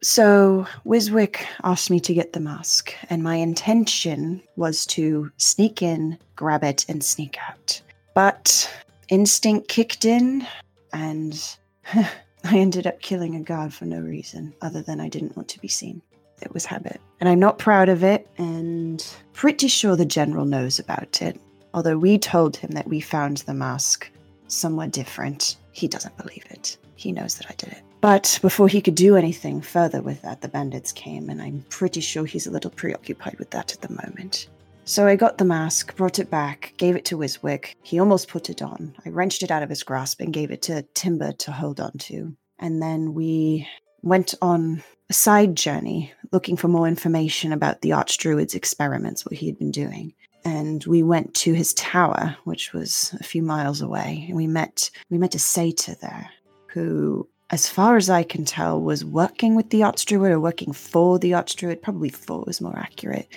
So, 0.01 0.67
Wiswick 0.85 1.45
asked 1.63 1.89
me 1.89 1.99
to 2.01 2.13
get 2.13 2.33
the 2.33 2.39
mask, 2.39 2.93
and 3.09 3.23
my 3.23 3.35
intention 3.35 4.41
was 4.55 4.85
to 4.87 5.31
sneak 5.37 5.81
in, 5.81 6.17
grab 6.35 6.63
it, 6.63 6.85
and 6.87 7.03
sneak 7.03 7.37
out. 7.49 7.81
But 8.13 8.69
instinct 9.09 9.67
kicked 9.67 10.05
in, 10.05 10.45
and 10.93 11.57
I 11.93 12.57
ended 12.57 12.87
up 12.87 13.01
killing 13.01 13.35
a 13.35 13.39
guard 13.39 13.73
for 13.73 13.85
no 13.85 13.99
reason 13.99 14.53
other 14.61 14.81
than 14.81 14.99
I 14.99 15.09
didn't 15.09 15.35
want 15.35 15.49
to 15.49 15.59
be 15.59 15.67
seen. 15.67 16.01
It 16.45 16.53
was 16.53 16.65
habit. 16.65 17.01
And 17.19 17.27
I'm 17.27 17.39
not 17.39 17.57
proud 17.57 17.89
of 17.89 18.03
it, 18.03 18.27
and 18.37 19.05
pretty 19.33 19.67
sure 19.67 19.95
the 19.95 20.05
general 20.05 20.45
knows 20.45 20.79
about 20.79 21.21
it. 21.21 21.39
Although 21.73 21.97
we 21.97 22.17
told 22.17 22.55
him 22.55 22.71
that 22.71 22.87
we 22.87 23.01
found 23.01 23.37
the 23.37 23.53
mask 23.53 24.09
somewhere 24.47 24.87
different, 24.87 25.57
he 25.71 25.87
doesn't 25.87 26.17
believe 26.17 26.45
it. 26.49 26.77
He 26.95 27.11
knows 27.11 27.35
that 27.35 27.47
I 27.49 27.55
did 27.55 27.69
it. 27.73 27.81
But 27.99 28.39
before 28.41 28.67
he 28.67 28.81
could 28.81 28.95
do 28.95 29.15
anything 29.15 29.61
further 29.61 30.01
with 30.01 30.21
that, 30.21 30.41
the 30.41 30.47
bandits 30.47 30.91
came, 30.91 31.29
and 31.29 31.41
I'm 31.41 31.65
pretty 31.69 32.01
sure 32.01 32.25
he's 32.25 32.47
a 32.47 32.51
little 32.51 32.71
preoccupied 32.71 33.39
with 33.39 33.49
that 33.49 33.73
at 33.73 33.81
the 33.81 33.93
moment. 34.05 34.47
So 34.85 35.07
I 35.07 35.15
got 35.15 35.39
the 35.39 35.45
mask, 35.45 35.95
brought 35.95 36.19
it 36.19 36.29
back, 36.29 36.75
gave 36.77 36.95
it 36.95 37.05
to 37.05 37.17
Wiswick. 37.17 37.73
He 37.81 37.99
almost 37.99 38.27
put 38.27 38.51
it 38.51 38.61
on. 38.61 38.95
I 39.03 39.09
wrenched 39.09 39.41
it 39.41 39.49
out 39.49 39.63
of 39.63 39.69
his 39.69 39.81
grasp 39.81 40.21
and 40.21 40.31
gave 40.31 40.51
it 40.51 40.61
to 40.63 40.83
Timber 40.93 41.31
to 41.31 41.51
hold 41.51 41.79
on 41.79 41.93
to. 41.93 42.37
And 42.59 42.81
then 42.81 43.15
we 43.15 43.67
went 44.03 44.35
on 44.43 44.83
a 45.09 45.13
side 45.13 45.55
journey 45.55 46.11
looking 46.31 46.57
for 46.57 46.67
more 46.67 46.87
information 46.87 47.53
about 47.53 47.81
the 47.81 47.91
Archdruid's 47.91 48.55
experiments, 48.55 49.25
what 49.25 49.35
he 49.35 49.45
had 49.47 49.59
been 49.59 49.71
doing. 49.71 50.13
And 50.43 50.83
we 50.85 51.03
went 51.03 51.33
to 51.35 51.53
his 51.53 51.73
tower, 51.73 52.37
which 52.43 52.73
was 52.73 53.15
a 53.19 53.23
few 53.23 53.41
miles 53.41 53.81
away, 53.81 54.25
and 54.27 54.35
we 54.35 54.47
met 54.47 54.91
we 55.09 55.17
met 55.17 55.35
a 55.35 55.39
satyr 55.39 55.95
there, 55.95 56.29
who, 56.67 57.27
as 57.49 57.67
far 57.67 57.97
as 57.97 58.09
I 58.09 58.23
can 58.23 58.45
tell, 58.45 58.79
was 58.79 59.03
working 59.03 59.55
with 59.55 59.69
the 59.71 59.81
Archdruid 59.81 60.29
or 60.29 60.39
working 60.39 60.71
for 60.71 61.17
the 61.17 61.31
Archdruid. 61.31 61.81
Probably 61.81 62.09
for 62.09 62.43
was 62.45 62.61
more 62.61 62.77
accurate. 62.77 63.27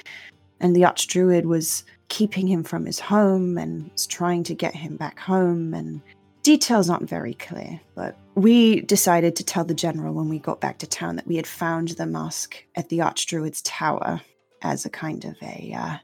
And 0.60 0.74
the 0.74 0.82
Archdruid 0.82 1.44
was 1.44 1.84
keeping 2.08 2.46
him 2.46 2.62
from 2.62 2.84
his 2.84 2.98
home 2.98 3.56
and 3.56 3.90
was 3.92 4.06
trying 4.06 4.42
to 4.44 4.54
get 4.54 4.74
him 4.74 4.96
back 4.96 5.18
home 5.18 5.72
and 5.72 6.02
details 6.48 6.88
aren't 6.88 7.06
very 7.06 7.34
clear, 7.34 7.78
but 7.94 8.16
we 8.34 8.80
decided 8.80 9.36
to 9.36 9.44
tell 9.44 9.66
the 9.66 9.74
general 9.74 10.14
when 10.14 10.30
we 10.30 10.38
got 10.38 10.62
back 10.62 10.78
to 10.78 10.86
town 10.86 11.16
that 11.16 11.26
we 11.26 11.36
had 11.36 11.46
found 11.46 11.88
the 11.88 12.06
mask 12.06 12.64
at 12.74 12.88
the 12.88 13.00
Archdruid's 13.00 13.60
tower 13.60 14.22
as 14.62 14.86
a 14.86 14.88
kind 14.88 15.26
of 15.26 15.36
a 15.42 15.74
uh, 15.76 15.98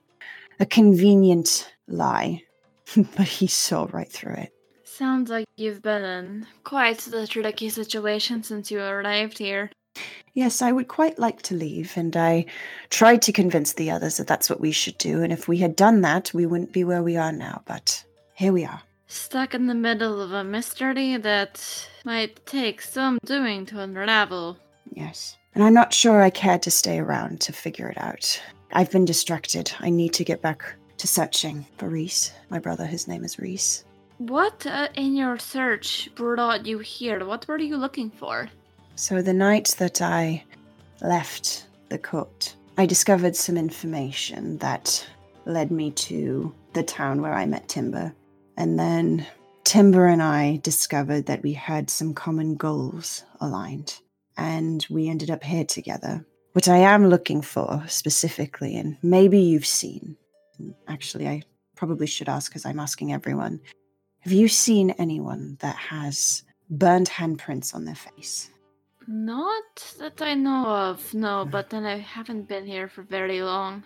a 0.60 0.66
convenient 0.66 1.72
lie. 1.88 2.42
but 3.16 3.26
he 3.26 3.46
saw 3.46 3.88
right 3.90 4.12
through 4.12 4.34
it. 4.34 4.52
Sounds 4.84 5.30
like 5.30 5.46
you've 5.56 5.80
been 5.80 6.04
in 6.04 6.46
quite 6.62 6.98
the 6.98 7.26
tricky 7.26 7.70
situation 7.70 8.42
since 8.42 8.70
you 8.70 8.82
arrived 8.82 9.38
here. 9.38 9.70
Yes, 10.34 10.60
I 10.60 10.72
would 10.72 10.88
quite 10.88 11.18
like 11.18 11.40
to 11.42 11.54
leave, 11.54 11.96
and 11.96 12.14
I 12.14 12.44
tried 12.90 13.22
to 13.22 13.32
convince 13.32 13.72
the 13.72 13.90
others 13.90 14.18
that 14.18 14.26
that's 14.26 14.50
what 14.50 14.60
we 14.60 14.72
should 14.72 14.98
do, 14.98 15.22
and 15.22 15.32
if 15.32 15.48
we 15.48 15.56
had 15.56 15.74
done 15.74 16.02
that, 16.02 16.34
we 16.34 16.44
wouldn't 16.44 16.74
be 16.74 16.84
where 16.84 17.02
we 17.02 17.16
are 17.16 17.32
now, 17.32 17.62
but 17.64 18.04
here 18.34 18.52
we 18.52 18.66
are. 18.66 18.82
Stuck 19.06 19.54
in 19.54 19.66
the 19.66 19.74
middle 19.74 20.20
of 20.20 20.32
a 20.32 20.44
mystery 20.44 21.16
that 21.16 21.88
might 22.04 22.44
take 22.46 22.80
some 22.80 23.18
doing 23.24 23.66
to 23.66 23.80
unravel. 23.80 24.56
Yes. 24.92 25.36
And 25.54 25.62
I'm 25.62 25.74
not 25.74 25.92
sure 25.92 26.22
I 26.22 26.30
care 26.30 26.58
to 26.58 26.70
stay 26.70 26.98
around 26.98 27.40
to 27.42 27.52
figure 27.52 27.88
it 27.88 27.98
out. 27.98 28.40
I've 28.72 28.90
been 28.90 29.04
distracted. 29.04 29.72
I 29.80 29.90
need 29.90 30.12
to 30.14 30.24
get 30.24 30.42
back 30.42 30.74
to 30.98 31.06
searching 31.06 31.66
for 31.78 31.88
Reese. 31.88 32.32
My 32.50 32.58
brother, 32.58 32.86
his 32.86 33.06
name 33.06 33.24
is 33.24 33.38
Reese. 33.38 33.84
What 34.18 34.66
uh, 34.66 34.88
in 34.94 35.14
your 35.16 35.38
search 35.38 36.08
brought 36.14 36.66
you 36.66 36.78
here? 36.78 37.24
What 37.24 37.46
were 37.46 37.58
you 37.58 37.76
looking 37.76 38.10
for? 38.10 38.48
So, 38.96 39.22
the 39.22 39.32
night 39.32 39.74
that 39.78 40.00
I 40.00 40.44
left 41.00 41.66
the 41.88 41.98
court, 41.98 42.54
I 42.78 42.86
discovered 42.86 43.34
some 43.34 43.56
information 43.56 44.58
that 44.58 45.04
led 45.46 45.70
me 45.70 45.90
to 45.90 46.54
the 46.74 46.82
town 46.82 47.20
where 47.22 47.34
I 47.34 47.44
met 47.44 47.68
Timber. 47.68 48.14
And 48.56 48.78
then 48.78 49.26
Timber 49.64 50.06
and 50.06 50.22
I 50.22 50.60
discovered 50.62 51.26
that 51.26 51.42
we 51.42 51.52
had 51.52 51.90
some 51.90 52.14
common 52.14 52.56
goals 52.56 53.24
aligned, 53.40 53.98
and 54.36 54.86
we 54.90 55.08
ended 55.08 55.30
up 55.30 55.42
here 55.42 55.64
together. 55.64 56.24
What 56.52 56.68
I 56.68 56.78
am 56.78 57.08
looking 57.08 57.42
for 57.42 57.82
specifically, 57.88 58.76
and 58.76 58.96
maybe 59.02 59.40
you've 59.40 59.66
seen, 59.66 60.16
actually, 60.86 61.26
I 61.26 61.42
probably 61.74 62.06
should 62.06 62.28
ask 62.28 62.50
because 62.50 62.64
I'm 62.64 62.78
asking 62.78 63.12
everyone 63.12 63.60
have 64.20 64.32
you 64.32 64.48
seen 64.48 64.90
anyone 64.92 65.58
that 65.60 65.76
has 65.76 66.44
burned 66.70 67.10
handprints 67.10 67.74
on 67.74 67.84
their 67.84 67.94
face? 67.94 68.48
Not 69.06 69.94
that 69.98 70.22
I 70.22 70.32
know 70.32 70.64
of, 70.64 71.12
no, 71.12 71.44
but 71.44 71.68
then 71.68 71.84
I 71.84 71.98
haven't 71.98 72.48
been 72.48 72.64
here 72.64 72.88
for 72.88 73.02
very 73.02 73.42
long. 73.42 73.82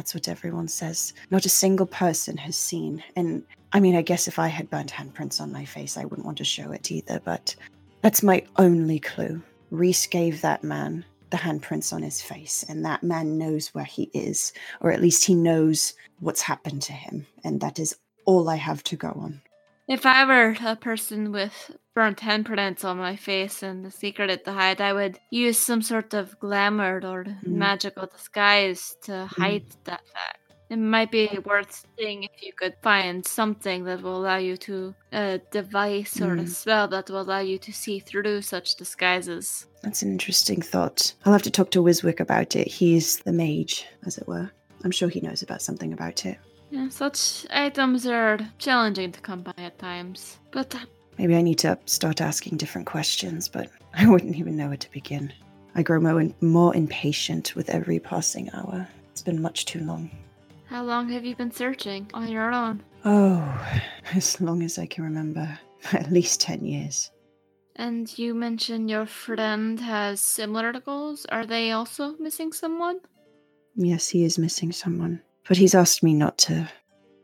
That's 0.00 0.14
what 0.14 0.28
everyone 0.28 0.66
says. 0.66 1.12
Not 1.30 1.44
a 1.44 1.50
single 1.50 1.84
person 1.84 2.38
has 2.38 2.56
seen. 2.56 3.04
And 3.16 3.44
I 3.74 3.80
mean, 3.80 3.94
I 3.94 4.00
guess 4.00 4.28
if 4.28 4.38
I 4.38 4.48
had 4.48 4.70
burnt 4.70 4.90
handprints 4.90 5.42
on 5.42 5.52
my 5.52 5.66
face, 5.66 5.98
I 5.98 6.06
wouldn't 6.06 6.24
want 6.24 6.38
to 6.38 6.44
show 6.44 6.72
it 6.72 6.90
either, 6.90 7.20
but 7.22 7.54
that's 8.00 8.22
my 8.22 8.42
only 8.56 8.98
clue. 8.98 9.42
Reese 9.70 10.06
gave 10.06 10.40
that 10.40 10.64
man 10.64 11.04
the 11.28 11.36
handprints 11.36 11.92
on 11.92 12.02
his 12.02 12.22
face, 12.22 12.64
and 12.66 12.82
that 12.82 13.02
man 13.02 13.36
knows 13.36 13.74
where 13.74 13.84
he 13.84 14.04
is, 14.14 14.54
or 14.80 14.90
at 14.90 15.02
least 15.02 15.26
he 15.26 15.34
knows 15.34 15.92
what's 16.20 16.40
happened 16.40 16.80
to 16.84 16.94
him. 16.94 17.26
And 17.44 17.60
that 17.60 17.78
is 17.78 17.94
all 18.24 18.48
I 18.48 18.56
have 18.56 18.82
to 18.84 18.96
go 18.96 19.08
on. 19.08 19.42
If 19.86 20.06
I 20.06 20.24
were 20.24 20.56
a 20.64 20.76
person 20.76 21.30
with 21.30 21.76
burnt 21.94 22.18
handprints 22.18 22.84
on 22.84 22.98
my 22.98 23.16
face 23.16 23.62
and 23.62 23.84
the 23.84 23.90
secret 23.90 24.44
to 24.44 24.52
hide, 24.52 24.80
I 24.80 24.92
would 24.92 25.18
use 25.30 25.58
some 25.58 25.82
sort 25.82 26.14
of 26.14 26.38
glamour 26.38 26.96
or 27.02 27.24
mm. 27.24 27.42
magical 27.44 28.06
disguise 28.06 28.96
to 29.02 29.12
mm. 29.12 29.26
hide 29.26 29.66
that 29.84 30.06
fact. 30.06 30.38
It 30.70 30.78
might 30.78 31.10
be 31.10 31.28
worth 31.44 31.84
seeing 31.98 32.22
if 32.22 32.42
you 32.42 32.52
could 32.52 32.76
find 32.80 33.26
something 33.26 33.82
that 33.84 34.02
will 34.02 34.16
allow 34.16 34.36
you 34.36 34.56
to, 34.58 34.94
a 35.12 35.40
device 35.50 36.20
or 36.20 36.34
a 36.34 36.36
Mm. 36.36 36.48
spell 36.48 36.86
that 36.88 37.10
will 37.10 37.22
allow 37.22 37.40
you 37.40 37.58
to 37.58 37.72
see 37.72 37.98
through 37.98 38.42
such 38.42 38.76
disguises. 38.76 39.66
That's 39.82 40.02
an 40.02 40.12
interesting 40.12 40.62
thought. 40.62 41.12
I'll 41.24 41.32
have 41.32 41.42
to 41.42 41.50
talk 41.50 41.72
to 41.72 41.82
Wiswick 41.82 42.20
about 42.20 42.54
it. 42.54 42.68
He's 42.68 43.18
the 43.18 43.32
mage, 43.32 43.84
as 44.06 44.16
it 44.16 44.28
were. 44.28 44.52
I'm 44.84 44.92
sure 44.92 45.08
he 45.08 45.20
knows 45.20 45.42
about 45.42 45.60
something 45.60 45.92
about 45.92 46.24
it. 46.24 46.38
Yeah, 46.70 46.88
such 46.88 47.46
items 47.50 48.06
are 48.06 48.38
challenging 48.58 49.10
to 49.10 49.20
come 49.20 49.42
by 49.42 49.54
at 49.58 49.76
times, 49.80 50.38
but 50.52 50.72
Maybe 51.20 51.36
I 51.36 51.42
need 51.42 51.58
to 51.58 51.78
start 51.84 52.22
asking 52.22 52.56
different 52.56 52.86
questions, 52.86 53.46
but 53.46 53.68
I 53.94 54.08
wouldn't 54.08 54.36
even 54.36 54.56
know 54.56 54.68
where 54.68 54.78
to 54.78 54.90
begin. 54.90 55.30
I 55.74 55.82
grow 55.82 56.00
more, 56.00 56.18
and 56.18 56.34
more 56.40 56.74
impatient 56.74 57.54
with 57.54 57.68
every 57.68 57.98
passing 57.98 58.48
hour. 58.54 58.88
It's 59.10 59.20
been 59.20 59.42
much 59.42 59.66
too 59.66 59.80
long. 59.80 60.10
how 60.64 60.82
long 60.82 61.10
have 61.10 61.26
you 61.26 61.36
been 61.36 61.50
searching 61.50 62.10
on 62.14 62.28
your 62.28 62.50
own? 62.50 62.82
Oh, 63.04 63.42
as 64.14 64.40
long 64.40 64.62
as 64.62 64.78
I 64.78 64.86
can 64.86 65.04
remember. 65.04 65.58
At 65.92 66.10
least 66.10 66.40
10 66.40 66.64
years. 66.64 67.10
And 67.76 68.18
you 68.18 68.34
mentioned 68.34 68.88
your 68.88 69.04
friend 69.04 69.78
has 69.78 70.22
similar 70.22 70.72
goals. 70.72 71.26
Are 71.26 71.44
they 71.44 71.72
also 71.72 72.16
missing 72.18 72.52
someone? 72.52 73.00
Yes, 73.74 74.08
he 74.08 74.24
is 74.24 74.38
missing 74.38 74.72
someone, 74.72 75.20
but 75.46 75.58
he's 75.58 75.74
asked 75.74 76.02
me 76.02 76.14
not 76.14 76.38
to 76.38 76.66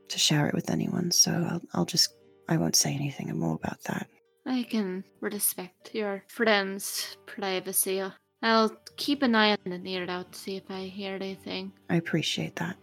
to 0.08 0.18
share 0.18 0.46
it 0.46 0.54
with 0.54 0.70
anyone. 0.70 1.10
So 1.10 1.32
I'll, 1.32 1.62
I'll 1.74 1.84
just 1.84 2.15
I 2.48 2.56
won't 2.56 2.76
say 2.76 2.94
anything 2.94 3.36
more 3.38 3.54
about 3.54 3.82
that. 3.84 4.08
I 4.46 4.62
can 4.62 5.02
respect 5.20 5.94
your 5.94 6.22
friend's 6.28 7.16
privacy. 7.26 8.02
I'll 8.42 8.76
keep 8.96 9.22
an 9.22 9.34
eye 9.34 9.52
on 9.52 9.82
the 9.82 9.92
ear 9.92 10.06
out 10.08 10.32
to 10.32 10.38
see 10.38 10.56
if 10.56 10.70
I 10.70 10.82
hear 10.84 11.14
anything. 11.14 11.72
I 11.90 11.96
appreciate 11.96 12.56
that. 12.56 12.76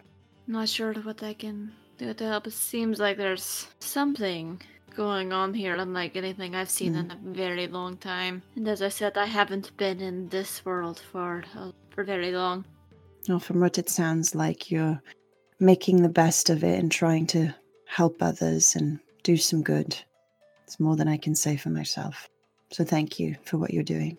Not 0.45 0.67
sure 0.67 0.93
what 0.93 1.23
I 1.23 1.33
can 1.33 1.71
do 1.97 2.13
to 2.13 2.25
help. 2.25 2.47
It 2.47 2.53
seems 2.53 2.99
like 2.99 3.17
there's 3.17 3.67
something 3.79 4.61
going 4.95 5.31
on 5.31 5.53
here, 5.53 5.75
unlike 5.75 6.15
anything 6.17 6.53
I've 6.53 6.69
seen 6.69 6.95
in 6.95 7.11
a 7.11 7.17
very 7.23 7.67
long 7.67 7.97
time. 7.97 8.43
And 8.55 8.67
as 8.67 8.81
I 8.81 8.89
said, 8.89 9.17
I 9.17 9.25
haven't 9.25 9.75
been 9.77 10.01
in 10.01 10.29
this 10.29 10.65
world 10.65 11.01
for 11.11 11.43
uh, 11.55 11.71
for 11.91 12.03
very 12.03 12.31
long. 12.31 12.65
Well, 13.27 13.39
from 13.39 13.61
what 13.61 13.77
it 13.77 13.89
sounds 13.89 14.35
like, 14.35 14.69
you're 14.69 15.01
making 15.59 16.01
the 16.01 16.09
best 16.09 16.49
of 16.49 16.63
it 16.63 16.77
and 16.79 16.91
trying 16.91 17.25
to 17.27 17.55
help 17.87 18.21
others 18.21 18.75
and 18.75 18.99
do 19.23 19.37
some 19.37 19.63
good. 19.63 19.97
It's 20.65 20.79
more 20.79 20.95
than 20.95 21.07
I 21.07 21.17
can 21.17 21.35
say 21.35 21.57
for 21.57 21.69
myself. 21.69 22.29
So 22.71 22.83
thank 22.83 23.19
you 23.19 23.35
for 23.43 23.57
what 23.57 23.73
you're 23.73 23.83
doing. 23.83 24.17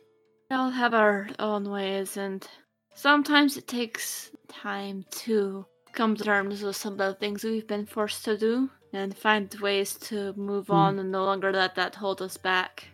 We 0.51 0.57
all 0.57 0.71
have 0.71 0.95
our 0.95 1.29
own 1.39 1.69
ways, 1.71 2.17
and 2.17 2.47
sometimes 2.95 3.57
it 3.57 3.67
takes 3.67 4.31
time 4.49 5.05
to 5.11 5.67
come 5.93 6.17
to 6.17 6.25
terms 6.25 6.63
with 6.63 6.77
some 6.77 6.95
of 6.95 6.99
the 6.99 7.15
things 7.15 7.45
we've 7.45 7.67
been 7.67 7.87
forced 7.87 8.25
to 8.25 8.37
do 8.37 8.71
and 8.93 9.17
find 9.17 9.53
ways 9.61 9.95
to 9.95 10.33
move 10.35 10.67
Mm. 10.67 10.75
on 10.75 10.99
and 10.99 11.11
no 11.13 11.25
longer 11.25 11.53
let 11.53 11.75
that 11.77 11.95
hold 11.97 12.21
us 12.21 12.37
back. 12.37 12.89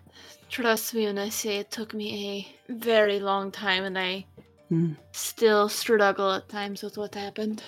Trust 0.48 0.94
me 0.94 1.06
when 1.06 1.18
I 1.18 1.28
say 1.28 1.58
it 1.58 1.70
took 1.70 1.94
me 1.94 2.46
a 2.68 2.72
very 2.72 3.20
long 3.20 3.50
time, 3.50 3.84
and 3.84 3.98
I 3.98 4.26
Mm. 4.70 4.96
still 5.12 5.68
struggle 5.68 6.32
at 6.32 6.48
times 6.48 6.82
with 6.82 6.96
what 6.96 7.14
happened. 7.14 7.62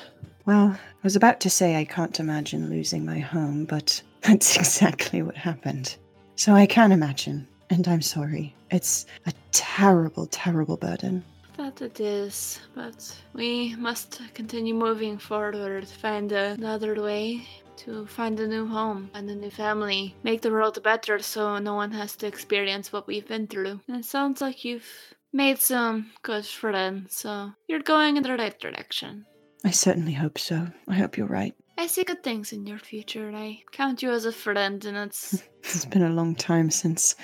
Well, 0.47 0.69
I 0.79 1.03
was 1.03 1.17
about 1.17 1.41
to 1.41 1.51
say 1.51 1.77
I 1.77 1.85
can't 1.85 2.19
imagine 2.21 2.71
losing 2.71 3.05
my 3.05 3.19
home, 3.19 3.65
but 3.65 4.03
that's 4.23 4.57
exactly 4.63 5.23
what 5.23 5.37
happened. 5.37 5.97
So 6.37 6.55
I 6.55 6.67
can 6.67 6.93
imagine, 6.93 7.47
and 7.71 7.87
I'm 7.87 8.03
sorry. 8.03 8.55
It's 8.71 9.07
a 9.27 9.33
terrible, 9.53 10.27
terrible 10.27 10.77
burden. 10.77 11.25
That 11.59 11.83
it 11.83 12.01
is, 12.01 12.59
but 12.75 13.15
we 13.35 13.77
must 13.77 14.21
continue 14.33 14.75
moving 14.75 15.19
forward, 15.19 15.87
find 15.87 16.33
another 16.33 17.01
way 17.01 17.47
to 17.77 18.07
find 18.07 18.39
a 18.41 18.47
new 18.47 18.67
home 18.67 19.11
and 19.15 19.29
a 19.29 19.35
new 19.35 19.51
family, 19.51 20.15
make 20.23 20.41
the 20.41 20.51
world 20.51 20.83
better 20.83 21.19
so 21.19 21.59
no 21.59 21.75
one 21.75 21.91
has 21.91 22.17
to 22.17 22.27
experience 22.27 22.93
what 22.93 23.07
we've 23.07 23.27
been 23.27 23.47
through. 23.47 23.81
And 23.89 23.97
it 23.99 24.05
sounds 24.05 24.41
like 24.41 24.65
you've 24.65 24.89
made 25.33 25.59
some 25.59 26.11
good 26.23 26.47
friends, 26.47 27.17
so 27.17 27.53
you're 27.69 27.81
going 27.81 28.17
in 28.17 28.23
the 28.23 28.35
right 28.35 28.59
direction. 28.59 29.27
I 29.65 29.71
certainly 29.71 30.13
hope 30.13 30.39
so. 30.39 30.69
I 30.89 30.95
hope 30.95 31.17
you're 31.17 31.27
right. 31.27 31.55
I 31.79 31.87
see 31.87 32.05
good 32.05 32.23
things 32.23 32.53
in 32.53 32.67
your 32.67 32.79
future, 32.79 33.29
and 33.29 33.37
I 33.37 33.63
count 33.73 34.03
you 34.03 34.11
as 34.11 34.25
a 34.25 34.33
friend, 34.33 34.85
and 34.85 34.97
it's 34.97 35.43
It's 35.63 35.85
been 35.85 36.03
a 36.03 36.11
long 36.11 36.35
time 36.35 36.71
since 36.71 37.15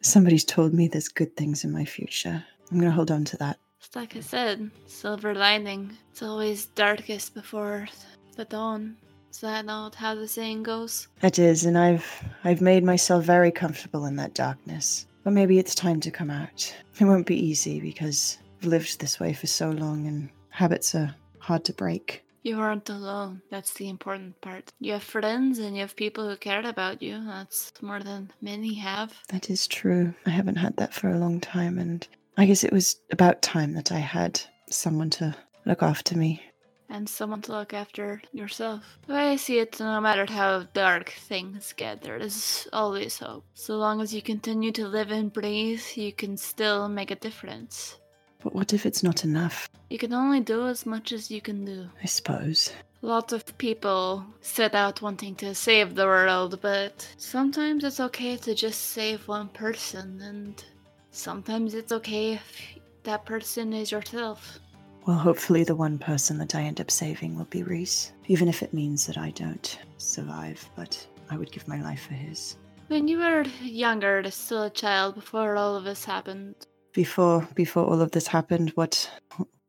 somebody's 0.00 0.44
told 0.44 0.72
me 0.72 0.88
there's 0.88 1.08
good 1.08 1.36
things 1.36 1.64
in 1.64 1.72
my 1.72 1.84
future. 1.84 2.44
I'm 2.70 2.80
to 2.80 2.90
hold 2.90 3.10
on 3.10 3.24
to 3.26 3.36
that. 3.38 3.58
It's 3.78 3.94
like 3.96 4.16
I 4.16 4.20
said, 4.20 4.70
silver 4.86 5.34
lining. 5.34 5.96
It's 6.10 6.22
always 6.22 6.66
darkest 6.66 7.34
before 7.34 7.88
the 8.36 8.44
dawn. 8.44 8.96
Is 9.30 9.40
that 9.40 9.64
not 9.64 9.94
how 9.94 10.14
the 10.14 10.28
saying 10.28 10.62
goes? 10.62 11.08
It 11.22 11.38
is, 11.38 11.64
and 11.64 11.76
I've 11.76 12.06
I've 12.44 12.60
made 12.60 12.84
myself 12.84 13.24
very 13.24 13.50
comfortable 13.50 14.06
in 14.06 14.16
that 14.16 14.34
darkness. 14.34 15.06
But 15.24 15.32
maybe 15.32 15.58
it's 15.58 15.74
time 15.74 16.00
to 16.00 16.10
come 16.10 16.30
out. 16.30 16.74
It 16.98 17.04
won't 17.04 17.26
be 17.26 17.36
easy 17.36 17.80
because 17.80 18.38
I've 18.60 18.68
lived 18.68 19.00
this 19.00 19.20
way 19.20 19.32
for 19.32 19.46
so 19.46 19.70
long 19.70 20.06
and 20.06 20.30
habits 20.48 20.94
are 20.94 21.14
hard 21.38 21.64
to 21.66 21.72
break. 21.72 22.24
You 22.42 22.58
aren't 22.58 22.88
alone. 22.88 23.42
That's 23.50 23.74
the 23.74 23.88
important 23.88 24.40
part. 24.40 24.72
You 24.80 24.94
have 24.94 25.02
friends 25.02 25.58
and 25.58 25.74
you 25.76 25.82
have 25.82 25.94
people 25.94 26.28
who 26.28 26.36
cared 26.36 26.64
about 26.64 27.02
you. 27.02 27.22
That's 27.24 27.72
more 27.82 28.00
than 28.00 28.32
many 28.40 28.74
have. 28.74 29.12
That 29.28 29.50
is 29.50 29.66
true. 29.66 30.14
I 30.24 30.30
haven't 30.30 30.56
had 30.56 30.76
that 30.78 30.94
for 30.94 31.10
a 31.10 31.18
long 31.18 31.40
time, 31.40 31.78
and 31.78 32.06
I 32.38 32.46
guess 32.46 32.64
it 32.64 32.72
was 32.72 32.96
about 33.10 33.42
time 33.42 33.74
that 33.74 33.92
I 33.92 33.98
had 33.98 34.40
someone 34.70 35.10
to 35.10 35.36
look 35.66 35.82
after 35.82 36.16
me. 36.16 36.42
And 36.88 37.08
someone 37.08 37.42
to 37.42 37.52
look 37.52 37.74
after 37.74 38.20
yourself. 38.32 38.98
The 39.06 39.12
way 39.12 39.32
I 39.32 39.36
see 39.36 39.58
it, 39.58 39.78
no 39.78 40.00
matter 40.00 40.26
how 40.26 40.66
dark 40.72 41.10
things 41.10 41.72
get, 41.76 42.02
there 42.02 42.16
is 42.16 42.66
always 42.72 43.18
hope. 43.18 43.44
So 43.54 43.76
long 43.76 44.00
as 44.00 44.12
you 44.14 44.22
continue 44.22 44.72
to 44.72 44.88
live 44.88 45.10
and 45.10 45.32
breathe, 45.32 45.82
you 45.94 46.12
can 46.12 46.36
still 46.36 46.88
make 46.88 47.10
a 47.10 47.16
difference. 47.16 48.00
But 48.42 48.54
what 48.54 48.72
if 48.72 48.86
it's 48.86 49.02
not 49.02 49.24
enough? 49.24 49.68
You 49.90 49.98
can 49.98 50.12
only 50.12 50.40
do 50.40 50.66
as 50.66 50.86
much 50.86 51.12
as 51.12 51.30
you 51.30 51.40
can 51.40 51.64
do. 51.64 51.88
I 52.02 52.06
suppose. 52.06 52.72
Lots 53.02 53.32
of 53.32 53.56
people 53.58 54.24
set 54.40 54.74
out 54.74 55.00
wanting 55.00 55.34
to 55.36 55.54
save 55.54 55.94
the 55.94 56.06
world, 56.06 56.58
but 56.60 57.06
sometimes 57.16 57.84
it's 57.84 58.00
okay 58.00 58.36
to 58.38 58.54
just 58.54 58.80
save 58.80 59.26
one 59.26 59.48
person, 59.48 60.20
and 60.20 60.64
sometimes 61.10 61.74
it's 61.74 61.92
okay 61.92 62.34
if 62.34 62.62
that 63.04 63.24
person 63.24 63.72
is 63.72 63.90
yourself. 63.90 64.58
Well, 65.06 65.16
hopefully, 65.16 65.64
the 65.64 65.74
one 65.74 65.98
person 65.98 66.36
that 66.38 66.54
I 66.54 66.62
end 66.62 66.80
up 66.80 66.90
saving 66.90 67.36
will 67.36 67.46
be 67.46 67.62
Reese, 67.62 68.12
even 68.28 68.48
if 68.48 68.62
it 68.62 68.74
means 68.74 69.06
that 69.06 69.16
I 69.16 69.30
don't 69.30 69.78
survive, 69.96 70.68
but 70.76 71.06
I 71.30 71.38
would 71.38 71.52
give 71.52 71.66
my 71.66 71.80
life 71.80 72.06
for 72.06 72.14
his. 72.14 72.56
When 72.88 73.08
you 73.08 73.18
were 73.18 73.44
younger, 73.62 74.22
still 74.30 74.64
a 74.64 74.70
child, 74.70 75.14
before 75.14 75.56
all 75.56 75.74
of 75.74 75.84
this 75.84 76.04
happened, 76.04 76.66
Before 76.92 77.46
before 77.54 77.84
all 77.84 78.00
of 78.00 78.10
this 78.10 78.26
happened, 78.26 78.70
what 78.70 79.10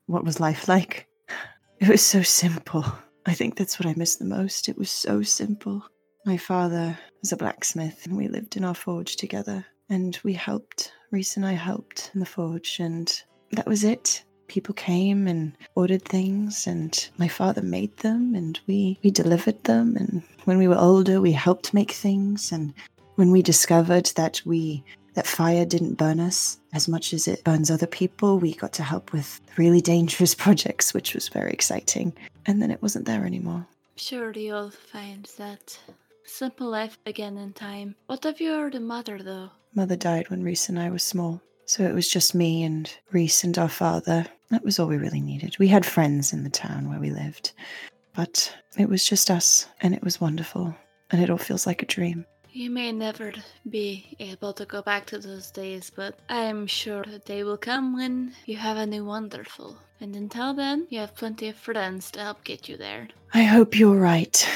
what 0.07 0.23
was 0.23 0.39
life 0.39 0.67
like? 0.67 1.07
It 1.79 1.87
was 1.87 2.05
so 2.05 2.21
simple. 2.21 2.85
I 3.25 3.33
think 3.33 3.55
that's 3.55 3.79
what 3.79 3.87
I 3.87 3.93
miss 3.95 4.15
the 4.15 4.25
most. 4.25 4.69
It 4.69 4.77
was 4.77 4.89
so 4.89 5.21
simple. 5.21 5.83
My 6.25 6.37
father 6.37 6.97
was 7.21 7.31
a 7.31 7.37
blacksmith, 7.37 8.05
and 8.05 8.17
we 8.17 8.27
lived 8.27 8.57
in 8.57 8.63
our 8.63 8.75
forge 8.75 9.15
together. 9.15 9.65
And 9.89 10.19
we 10.23 10.33
helped. 10.33 10.93
Reese 11.11 11.35
and 11.35 11.45
I 11.45 11.53
helped 11.53 12.11
in 12.13 12.19
the 12.19 12.25
forge, 12.25 12.79
and 12.79 13.21
that 13.51 13.67
was 13.67 13.83
it. 13.83 14.23
People 14.47 14.73
came 14.73 15.27
and 15.27 15.57
ordered 15.75 16.03
things, 16.05 16.67
and 16.67 17.09
my 17.17 17.27
father 17.27 17.61
made 17.61 17.95
them, 17.97 18.33
and 18.35 18.59
we 18.67 18.99
we 19.03 19.11
delivered 19.11 19.63
them. 19.63 19.95
And 19.97 20.23
when 20.45 20.57
we 20.57 20.67
were 20.67 20.77
older, 20.77 21.21
we 21.21 21.31
helped 21.31 21.73
make 21.73 21.91
things. 21.91 22.51
And 22.51 22.73
when 23.15 23.31
we 23.31 23.41
discovered 23.41 24.11
that 24.15 24.41
we 24.45 24.83
that 25.13 25.27
fire 25.27 25.65
didn't 25.65 25.95
burn 25.97 26.19
us 26.19 26.59
as 26.73 26.87
much 26.87 27.13
as 27.13 27.27
it 27.27 27.43
burns 27.43 27.69
other 27.69 27.87
people. 27.87 28.39
We 28.39 28.53
got 28.53 28.73
to 28.73 28.83
help 28.83 29.11
with 29.11 29.41
really 29.57 29.81
dangerous 29.81 30.35
projects, 30.45 30.93
which 30.93 31.13
was 31.13 31.29
very 31.29 31.51
exciting. 31.51 32.13
And 32.45 32.61
then 32.61 32.71
it 32.71 32.81
wasn't 32.81 33.05
there 33.05 33.25
anymore. 33.25 33.67
sure 33.95 34.31
you'll 34.31 34.71
find 34.71 35.29
that 35.37 35.77
simple 36.25 36.67
life 36.69 36.97
again 37.05 37.37
in 37.37 37.53
time. 37.53 37.95
What 38.07 38.25
of 38.25 38.39
your 38.39 38.71
mother, 38.79 39.19
though? 39.21 39.49
Mother 39.73 39.95
died 39.95 40.29
when 40.29 40.43
Reese 40.43 40.69
and 40.69 40.79
I 40.79 40.89
were 40.89 40.99
small. 40.99 41.41
So 41.65 41.83
it 41.83 41.93
was 41.93 42.09
just 42.09 42.35
me 42.35 42.63
and 42.63 42.93
Reese 43.11 43.43
and 43.43 43.57
our 43.57 43.69
father. 43.69 44.25
That 44.49 44.65
was 44.65 44.79
all 44.79 44.87
we 44.87 44.97
really 44.97 45.21
needed. 45.21 45.57
We 45.57 45.67
had 45.67 45.85
friends 45.85 46.33
in 46.33 46.43
the 46.43 46.49
town 46.49 46.89
where 46.89 46.99
we 46.99 47.11
lived, 47.11 47.53
but 48.13 48.53
it 48.77 48.89
was 48.89 49.07
just 49.07 49.31
us, 49.31 49.67
and 49.79 49.93
it 49.93 50.03
was 50.03 50.19
wonderful. 50.19 50.75
And 51.11 51.21
it 51.21 51.29
all 51.29 51.37
feels 51.37 51.65
like 51.65 51.81
a 51.81 51.85
dream. 51.85 52.25
You 52.53 52.69
may 52.69 52.91
never 52.91 53.31
be 53.69 54.17
able 54.19 54.51
to 54.53 54.65
go 54.65 54.81
back 54.81 55.05
to 55.05 55.19
those 55.19 55.51
days, 55.51 55.89
but 55.95 56.19
I'm 56.27 56.67
sure 56.67 57.05
that 57.07 57.25
they 57.25 57.45
will 57.45 57.55
come 57.57 57.95
when 57.95 58.33
you 58.45 58.57
have 58.57 58.75
a 58.75 58.85
new 58.85 59.05
wonderful. 59.05 59.77
And 60.01 60.13
until 60.17 60.53
then, 60.53 60.85
you 60.89 60.99
have 60.99 61.15
plenty 61.15 61.47
of 61.47 61.55
friends 61.55 62.11
to 62.11 62.19
help 62.19 62.43
get 62.43 62.67
you 62.67 62.75
there. 62.75 63.07
I 63.33 63.43
hope 63.43 63.79
you're 63.79 63.95
right. 63.95 64.49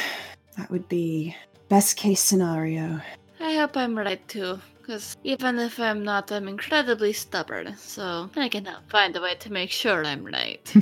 That 0.57 0.69
would 0.71 0.89
be 0.89 1.37
best 1.69 1.95
case 1.95 2.19
scenario. 2.19 2.99
I 3.39 3.53
hope 3.53 3.77
I'm 3.77 3.97
right 3.97 4.25
too, 4.27 4.59
because 4.81 5.15
even 5.23 5.57
if 5.57 5.79
I'm 5.79 6.03
not, 6.03 6.33
I'm 6.33 6.49
incredibly 6.49 7.13
stubborn, 7.13 7.77
so 7.77 8.29
I 8.35 8.49
can 8.49 8.65
help 8.65 8.89
find 8.89 9.15
a 9.15 9.21
way 9.21 9.35
to 9.35 9.53
make 9.53 9.71
sure 9.71 10.03
I'm 10.03 10.25
right. 10.25 10.59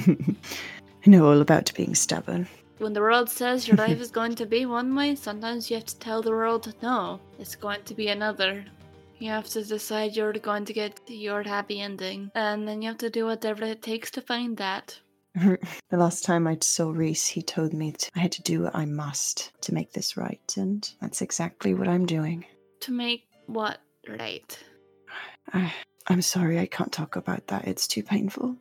I 1.05 1.09
know 1.09 1.27
all 1.27 1.41
about 1.41 1.71
being 1.75 1.93
stubborn. 1.93 2.47
When 2.77 2.93
the 2.93 3.01
world 3.01 3.29
says 3.29 3.67
your 3.67 3.77
life 3.77 3.99
is 3.99 4.11
going 4.11 4.35
to 4.35 4.45
be 4.45 4.65
one 4.65 4.95
way, 4.95 5.15
sometimes 5.15 5.69
you 5.69 5.77
have 5.77 5.85
to 5.85 5.99
tell 5.99 6.21
the 6.21 6.31
world, 6.31 6.73
no, 6.81 7.19
it's 7.39 7.55
going 7.55 7.83
to 7.83 7.93
be 7.93 8.07
another. 8.07 8.65
You 9.19 9.29
have 9.29 9.47
to 9.49 9.63
decide 9.63 10.15
you're 10.15 10.33
going 10.33 10.65
to 10.65 10.73
get 10.73 10.99
your 11.07 11.43
happy 11.43 11.79
ending, 11.79 12.31
and 12.35 12.67
then 12.67 12.81
you 12.81 12.89
have 12.89 12.97
to 12.99 13.09
do 13.09 13.25
whatever 13.25 13.63
it 13.63 13.81
takes 13.81 14.11
to 14.11 14.21
find 14.21 14.57
that. 14.57 14.99
the 15.35 15.57
last 15.91 16.25
time 16.25 16.45
I 16.45 16.57
saw 16.61 16.89
Reese, 16.89 17.27
he 17.27 17.41
told 17.41 17.73
me 17.73 17.93
I 18.15 18.19
had 18.19 18.31
to 18.33 18.41
do 18.41 18.63
what 18.63 18.75
I 18.75 18.85
must 18.85 19.51
to 19.61 19.73
make 19.73 19.93
this 19.93 20.17
right, 20.17 20.53
and 20.57 20.87
that's 21.01 21.21
exactly 21.21 21.73
what 21.73 21.87
I'm 21.87 22.05
doing. 22.05 22.45
To 22.81 22.91
make 22.91 23.27
what 23.45 23.79
right? 24.07 24.59
I, 25.53 25.73
I'm 26.07 26.21
sorry, 26.21 26.59
I 26.59 26.65
can't 26.65 26.91
talk 26.91 27.15
about 27.15 27.47
that. 27.47 27.65
It's 27.67 27.87
too 27.87 28.03
painful. 28.03 28.57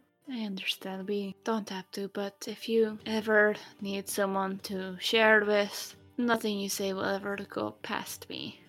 Understand 0.52 1.08
we 1.08 1.34
don't 1.44 1.70
have 1.70 1.90
to, 1.92 2.08
but 2.08 2.44
if 2.46 2.68
you 2.68 2.98
ever 3.06 3.54
need 3.80 4.06
someone 4.06 4.58
to 4.64 4.98
share 5.00 5.42
with, 5.46 5.96
nothing 6.18 6.58
you 6.58 6.68
say 6.68 6.92
will 6.92 7.06
ever 7.06 7.38
go 7.48 7.70
past 7.82 8.28
me. 8.28 8.60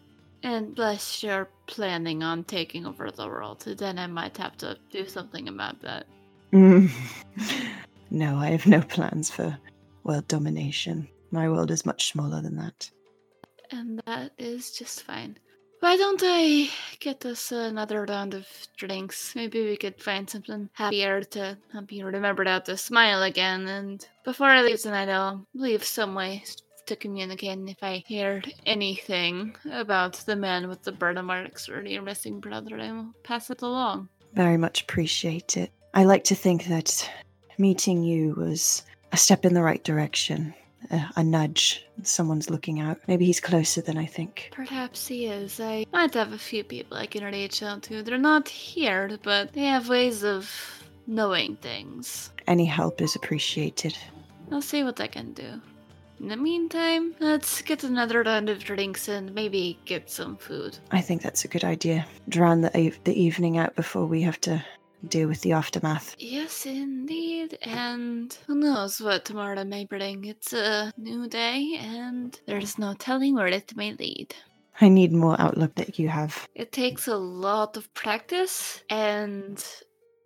And 0.44 0.80
unless 0.80 1.22
you're 1.22 1.50
planning 1.68 2.24
on 2.24 2.46
taking 2.46 2.86
over 2.86 3.12
the 3.12 3.28
world, 3.28 3.66
then 3.66 4.00
I 4.00 4.08
might 4.08 4.38
have 4.38 4.56
to 4.60 4.78
do 4.92 5.06
something 5.06 5.50
about 5.50 5.82
that. 5.82 6.06
Mm. 6.54 6.90
no, 8.10 8.38
I 8.38 8.52
have 8.52 8.66
no 8.66 8.80
plans 8.80 9.30
for 9.30 9.58
world 10.06 10.30
domination. 10.30 11.10
My 11.32 11.50
world 11.50 11.70
is 11.70 11.86
much 11.86 12.14
smaller 12.14 12.42
than 12.42 12.56
that. 12.56 12.90
And 13.72 14.02
that 14.06 14.32
is 14.38 14.72
just 14.72 15.04
fine. 15.04 15.38
Why 15.84 15.98
don't 15.98 16.22
I 16.24 16.70
get 17.02 17.26
us 17.26 17.52
uh, 17.52 17.58
another 17.58 18.06
round 18.06 18.34
of 18.34 18.48
drinks? 18.78 19.36
Maybe 19.36 19.66
we 19.66 19.76
could 19.76 20.02
find 20.02 20.30
something 20.30 20.70
happier 20.72 21.22
to 21.36 21.58
help 21.74 21.92
you 21.92 22.06
remember 22.06 22.46
how 22.46 22.60
to 22.60 22.78
smile 22.78 23.22
again. 23.22 23.68
And 23.68 24.08
before 24.24 24.48
I 24.48 24.62
leave 24.62 24.82
tonight, 24.82 25.10
I'll 25.10 25.46
leave 25.54 25.84
some 25.84 26.16
way 26.16 26.46
to 26.86 26.96
communicate 26.96 27.60
if 27.68 27.84
I 27.84 28.02
hear 28.08 28.42
anything 28.66 29.58
about 29.74 30.14
the 30.26 30.38
man 30.38 30.70
with 30.70 30.84
the 30.84 30.94
burn 30.94 31.24
marks 31.26 31.68
or 31.68 31.86
your 31.86 32.02
missing 32.02 32.40
brother. 32.40 32.80
I 32.80 32.94
will 32.94 33.14
pass 33.24 33.50
it 33.50 33.62
along. 33.62 34.08
Very 34.36 34.56
much 34.56 34.84
appreciate 34.84 35.58
it. 35.58 35.70
I 35.94 36.06
like 36.06 36.24
to 36.26 36.36
think 36.36 36.68
that 36.68 37.12
meeting 37.58 38.04
you 38.04 38.36
was 38.36 38.84
a 39.12 39.18
step 39.18 39.44
in 39.44 39.54
the 39.54 39.62
right 39.62 39.84
direction, 39.84 40.54
a, 40.92 41.10
a 41.18 41.24
nudge. 41.24 41.86
Someone's 42.04 42.50
looking 42.50 42.80
out. 42.80 43.00
Maybe 43.08 43.26
he's 43.26 43.40
closer 43.40 43.82
than 43.82 43.98
I 43.98 44.06
think. 44.06 44.50
Perhaps 44.52 45.08
he 45.08 45.28
is. 45.28 45.60
I 45.60 45.86
might 45.94 46.14
have 46.14 46.34
a 46.34 46.38
few 46.38 46.64
people 46.64 46.98
I 46.98 47.06
can 47.06 47.24
reach 47.24 47.62
out 47.64 47.84
to. 47.84 48.04
They're 48.04 48.18
not 48.18 48.50
here, 48.50 49.18
but 49.24 49.54
they 49.54 49.66
have 49.66 49.90
ways 49.90 50.24
of 50.24 50.50
knowing 51.08 51.56
things. 51.58 52.32
Any 52.48 52.66
help 52.66 53.02
is 53.02 53.16
appreciated. 53.16 53.98
I'll 54.52 54.62
see 54.62 54.84
what 54.84 55.00
I 55.00 55.08
can 55.08 55.34
do. 55.34 55.62
In 56.20 56.30
the 56.30 56.38
meantime, 56.38 57.16
let's 57.20 57.62
get 57.62 57.84
another 57.84 58.24
round 58.24 58.50
of 58.50 58.64
drinks 58.64 59.10
and 59.10 59.34
maybe 59.34 59.78
get 59.86 60.10
some 60.10 60.38
food. 60.38 60.78
I 60.92 61.02
think 61.02 61.22
that's 61.22 61.44
a 61.44 61.50
good 61.50 61.64
idea. 61.66 62.06
Drown 62.30 62.62
the, 62.62 62.94
the 63.04 63.22
evening 63.22 63.58
out 63.58 63.76
before 63.76 64.06
we 64.06 64.22
have 64.22 64.40
to 64.42 64.64
deal 65.08 65.28
with 65.28 65.42
the 65.42 65.54
aftermath. 65.54 66.16
Yes, 66.18 66.66
indeed. 66.66 67.58
And 67.62 68.36
who 68.48 68.56
knows 68.56 69.00
what 69.02 69.26
tomorrow 69.26 69.64
may 69.64 69.86
bring? 69.86 70.26
It's 70.26 70.54
a 70.54 70.94
new 70.98 71.28
day, 71.28 71.78
and 71.80 72.40
there's 72.46 72.78
no 72.78 72.94
telling 72.94 73.36
where 73.36 73.48
it 73.48 73.76
may 73.76 73.94
lead. 73.94 74.36
I 74.82 74.90
need 74.90 75.12
more 75.12 75.40
outlook 75.40 75.76
that 75.76 76.00
you 76.00 76.10
have. 76.10 76.48
It 76.56 76.72
takes 76.72 77.08
a 77.08 77.16
lot 77.16 77.78
of 77.78 77.94
practice 77.94 78.84
and 78.90 79.64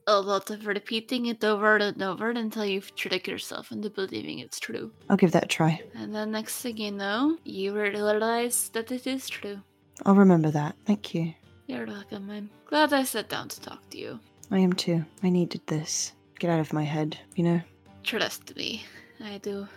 a 0.08 0.22
lot 0.22 0.50
of 0.50 0.66
repeating 0.66 1.26
it 1.26 1.44
over 1.44 1.76
and 1.76 2.02
over 2.02 2.30
until 2.30 2.64
you 2.66 2.80
trick 2.80 3.28
yourself 3.28 3.74
into 3.74 3.90
believing 3.90 4.40
it's 4.40 4.60
true. 4.60 4.92
I'll 5.10 5.18
give 5.18 5.34
that 5.34 5.44
a 5.44 5.48
try. 5.48 5.82
And 5.96 6.16
then 6.16 6.32
next 6.32 6.62
thing 6.62 6.78
you 6.78 6.92
know, 6.92 7.38
you 7.44 7.74
realize 7.76 8.70
that 8.70 8.90
it 8.92 9.06
is 9.06 9.28
true. 9.28 9.60
I'll 10.06 10.16
remember 10.16 10.50
that. 10.52 10.76
Thank 10.86 11.14
you. 11.14 11.34
You're 11.68 11.86
welcome. 11.86 12.30
I'm 12.30 12.50
glad 12.66 12.94
I 12.94 13.04
sat 13.04 13.28
down 13.28 13.50
to 13.50 13.60
talk 13.60 13.90
to 13.90 13.98
you. 13.98 14.20
I 14.50 14.60
am 14.60 14.74
too. 14.74 15.06
I 15.24 15.30
needed 15.30 15.62
this. 15.68 16.14
Get 16.40 16.50
out 16.50 16.60
of 16.60 16.74
my 16.74 16.84
head, 16.84 17.18
you 17.36 17.44
know? 17.44 17.62
Trust 18.04 18.56
me, 18.56 18.86
I 19.24 19.40
do. 19.40 19.68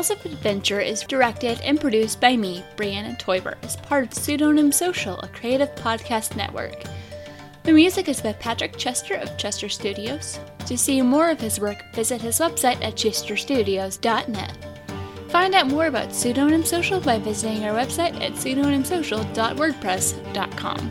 Tales 0.00 0.18
of 0.18 0.24
Adventure 0.24 0.80
is 0.80 1.02
directed 1.02 1.60
and 1.60 1.78
produced 1.78 2.22
by 2.22 2.34
me, 2.34 2.64
Brianna 2.74 3.20
Toiber, 3.20 3.56
as 3.62 3.76
part 3.76 4.06
of 4.06 4.14
Pseudonym 4.14 4.72
Social, 4.72 5.18
a 5.18 5.28
creative 5.28 5.68
podcast 5.74 6.36
network. 6.36 6.84
The 7.64 7.72
music 7.72 8.08
is 8.08 8.22
by 8.22 8.32
Patrick 8.32 8.78
Chester 8.78 9.16
of 9.16 9.36
Chester 9.36 9.68
Studios. 9.68 10.40
To 10.64 10.78
see 10.78 11.02
more 11.02 11.28
of 11.28 11.38
his 11.38 11.60
work, 11.60 11.84
visit 11.94 12.22
his 12.22 12.38
website 12.38 12.82
at 12.82 12.94
chesterstudios.net. 12.94 14.56
Find 15.28 15.54
out 15.54 15.66
more 15.66 15.88
about 15.88 16.14
Pseudonym 16.14 16.64
Social 16.64 16.98
by 16.98 17.18
visiting 17.18 17.66
our 17.66 17.74
website 17.74 18.18
at 18.22 18.32
pseudonymsocial.wordpress.com. 18.32 20.90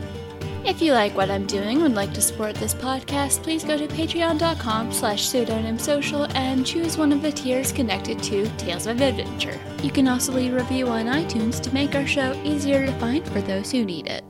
If 0.64 0.82
you 0.82 0.92
like 0.92 1.16
what 1.16 1.30
I'm 1.30 1.46
doing 1.46 1.76
and 1.76 1.82
would 1.82 1.94
like 1.94 2.12
to 2.12 2.20
support 2.20 2.54
this 2.54 2.74
podcast, 2.74 3.42
please 3.42 3.64
go 3.64 3.78
to 3.78 3.88
patreon.com 3.88 4.92
slash 4.92 5.26
pseudonymsocial 5.26 6.32
and 6.34 6.66
choose 6.66 6.98
one 6.98 7.12
of 7.12 7.22
the 7.22 7.32
tiers 7.32 7.72
connected 7.72 8.22
to 8.24 8.46
Tales 8.56 8.86
of 8.86 9.00
Adventure. 9.00 9.58
You 9.82 9.90
can 9.90 10.06
also 10.06 10.32
leave 10.32 10.52
a 10.52 10.56
review 10.56 10.86
on 10.88 11.06
iTunes 11.06 11.60
to 11.62 11.74
make 11.74 11.94
our 11.94 12.06
show 12.06 12.40
easier 12.44 12.84
to 12.86 12.92
find 13.00 13.26
for 13.28 13.40
those 13.40 13.70
who 13.72 13.84
need 13.84 14.06
it. 14.06 14.22